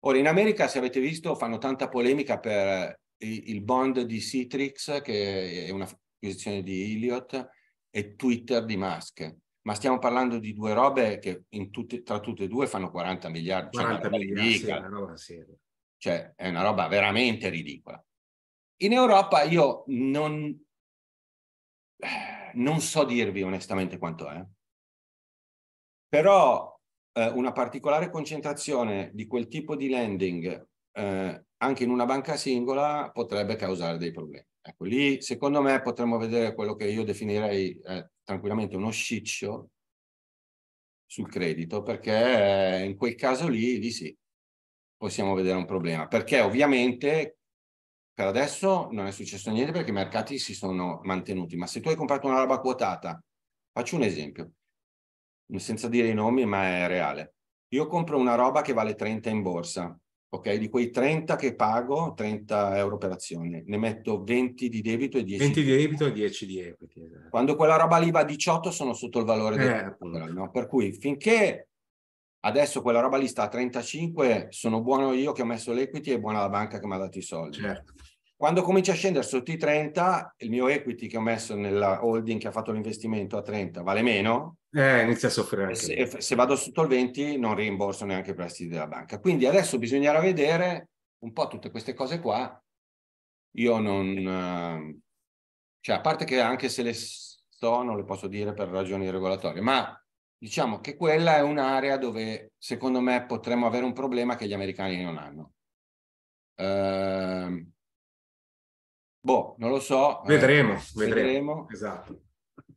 [0.00, 5.66] Ora, in America, se avete visto, fanno tanta polemica per il bond di Citrix, che
[5.66, 7.50] è una acquisizione di Elliott,
[7.90, 9.36] e Twitter di Musk.
[9.66, 13.28] ma stiamo parlando di due robe che in tutte, tra tutte e due fanno 40
[13.30, 13.76] miliardi.
[13.76, 15.56] 40 cioè, miliardi, sì, roba seria.
[15.96, 18.00] Cioè, è una roba veramente ridicola.
[18.82, 20.64] In Europa io non,
[22.52, 24.44] non so dirvi onestamente quanto è,
[26.08, 26.78] però
[27.12, 33.10] eh, una particolare concentrazione di quel tipo di lending eh, anche in una banca singola
[33.12, 34.46] potrebbe causare dei problemi.
[34.60, 39.68] Ecco, lì secondo me potremmo vedere quello che io definirei eh, tranquillamente uno show
[41.06, 44.16] sul credito, perché in quel caso lì, lì sì,
[44.96, 46.08] possiamo vedere un problema.
[46.08, 47.38] Perché ovviamente
[48.12, 51.88] per adesso non è successo niente perché i mercati si sono mantenuti, ma se tu
[51.88, 53.22] hai comprato una roba quotata,
[53.72, 54.52] faccio un esempio,
[55.56, 57.34] senza dire i nomi, ma è reale.
[57.74, 59.96] Io compro una roba che vale 30 in borsa,
[60.28, 60.54] ok?
[60.54, 65.22] Di quei 30 che pago, 30 euro per azione, ne metto 20 di debito e
[65.24, 67.04] 10 20 di debito e 10 di equity.
[67.04, 67.28] esatto.
[67.30, 70.32] quando quella roba lì va a 18 sono sotto il valore del Eh, appunto.
[70.32, 70.50] no?
[70.50, 71.68] Per cui finché
[72.40, 76.20] adesso quella roba lì sta a 35, sono buono io che ho messo l'equity e
[76.20, 77.58] buona la banca che mi ha dato i soldi.
[77.58, 77.94] Certo.
[78.36, 82.38] Quando comincia a scendere sotto i 30, il mio equity che ho messo nella holding
[82.38, 84.58] che ha fatto l'investimento a 30 vale meno.
[84.70, 88.34] Eh, inizia a soffrire anche se, se vado sotto il 20 non rimborso neanche i
[88.34, 89.20] prestiti della banca.
[89.20, 92.62] Quindi adesso bisognerà vedere un po' tutte queste cose qua.
[93.52, 95.00] Io non...
[95.80, 99.62] cioè, a parte che anche se le so, non le posso dire per ragioni regolatorie,
[99.62, 99.98] ma
[100.36, 105.02] diciamo che quella è un'area dove secondo me potremmo avere un problema che gli americani
[105.02, 105.52] non hanno.
[106.56, 107.72] Ehm,
[109.26, 110.22] boh, non lo so.
[110.22, 111.14] eh, Vedremo, vedremo.
[111.26, 111.66] vedremo.
[111.68, 112.20] Esatto.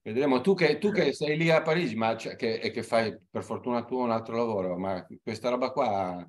[0.01, 3.15] Vedremo, tu che, tu che sei lì a Parigi ma cioè, che, e che fai
[3.29, 6.27] per fortuna tu un altro lavoro, ma questa roba qua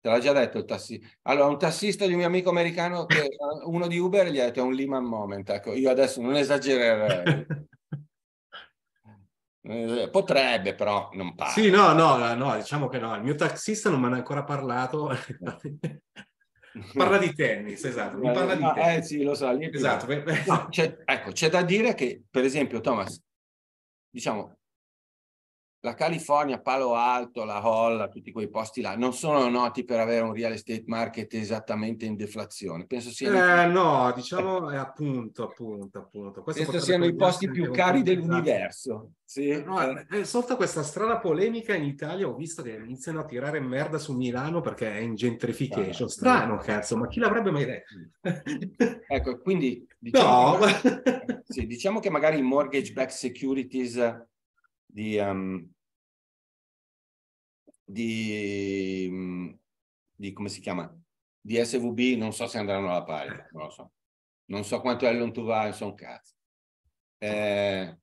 [0.00, 1.08] te l'ha già detto il tassista.
[1.22, 3.28] Allora, un tassista di un mio amico americano, che,
[3.66, 5.48] uno di Uber, gli ha detto è un Lehman moment.
[5.50, 7.46] Ecco, io adesso non esagererei.
[10.12, 11.50] Potrebbe, però non pare.
[11.50, 13.16] Sì, no, no, no, diciamo che no.
[13.16, 15.10] Il mio taxista non me ne ha ancora parlato.
[16.94, 18.18] parla di tennis, esatto.
[18.18, 18.96] Mi parla di Ah, tennis.
[18.96, 19.50] eh sì, lo so.
[19.50, 20.06] Esatto.
[20.46, 23.20] No, c'è, ecco, c'è da dire che, per esempio, Thomas,
[24.10, 24.55] diciamo,
[25.86, 30.24] la California, Palo Alto, la Holla, tutti quei posti là, non sono noti per avere
[30.24, 32.86] un real estate market esattamente in deflazione.
[32.86, 36.42] Penso siano, Eh, no, diciamo, eh, appunto, appunto, appunto.
[36.42, 39.12] Questo penso siano i posti più cari dell'universo.
[39.24, 42.26] Sì, No, eh, è sorta questa strana polemica in Italia.
[42.26, 46.08] Ho visto che iniziano a tirare merda su Milano perché è in gentrification.
[46.08, 46.60] Ah, Strano, no.
[46.60, 47.94] cazzo, ma chi l'avrebbe mai detto?
[49.06, 54.24] ecco, quindi diciamo, No, che, sì, diciamo che magari i mortgage backed securities
[54.96, 55.68] di, um,
[57.86, 59.52] di, mm,
[60.14, 60.92] di come si chiama?
[61.40, 63.92] Di SVB, non so se andranno alla pari, non lo so.
[64.46, 66.34] Non so quanto to value, sono cazzo.
[67.18, 67.98] Eh,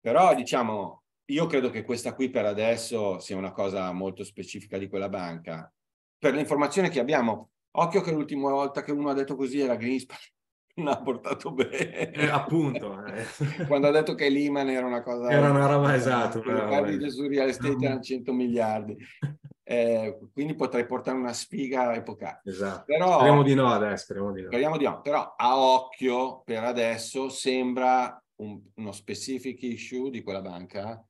[0.00, 4.88] però diciamo, io credo che questa qui per adesso sia una cosa molto specifica di
[4.88, 5.72] quella banca.
[6.18, 10.18] Per l'informazione che abbiamo, occhio che l'ultima volta che uno ha detto così era Greenspan,
[10.76, 12.10] non ha portato bene.
[12.10, 13.04] Eh, appunto.
[13.04, 13.24] eh.
[13.66, 15.30] Quando ha detto che Lehman era una cosa...
[15.30, 18.96] Era una roba, esatto, perdite sul real estate erano 100 miliardi.
[19.62, 22.40] Eh, quindi potrei portare una sfiga epocale.
[22.44, 22.84] Esatto.
[22.86, 24.46] Però- Speriamo di no adesso, speriamo di no.
[24.48, 30.42] Speriamo di no, però a occhio per adesso sembra un- uno specific issue di quella
[30.42, 31.02] banca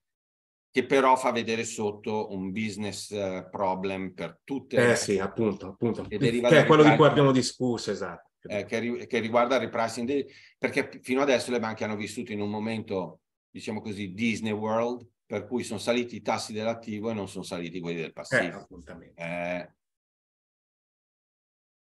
[0.71, 5.67] che però fa vedere sotto un business eh, problem per tutte le Eh sì, appunto,
[5.67, 6.03] appunto.
[6.03, 8.24] Che è quello di cui abbiamo discusso, esatto.
[8.47, 10.25] Eh, che, che riguarda il repricing, dei-
[10.57, 15.45] perché fino adesso le banche hanno vissuto in un momento, diciamo così, Disney World, per
[15.47, 18.67] cui sono saliti i tassi dell'attivo e non sono saliti quelli del Eh, passivo.
[19.15, 19.69] Eh,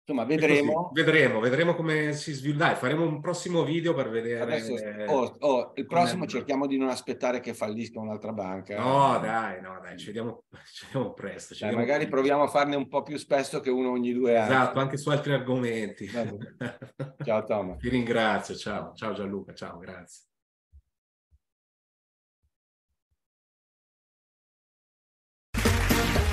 [0.05, 0.91] insomma, vedremo.
[0.93, 2.65] Vedremo, vedremo come si sviluppa.
[2.65, 4.41] Dai, faremo un prossimo video per vedere.
[4.41, 8.77] Adesso, eh, oh, oh, il prossimo cerchiamo di non aspettare che fallisca un'altra banca.
[8.77, 11.53] No, dai, no, dai, ci vediamo, ci vediamo presto.
[11.53, 12.15] ci Dai, vediamo magari presto.
[12.15, 14.51] proviamo a farne un po' più spesso che uno ogni due anni.
[14.51, 16.07] Esatto, anche su altri argomenti.
[16.07, 17.79] Ciao Thomas.
[17.81, 20.34] Ti ringrazio, ciao, ciao Gianluca, ciao, grazie.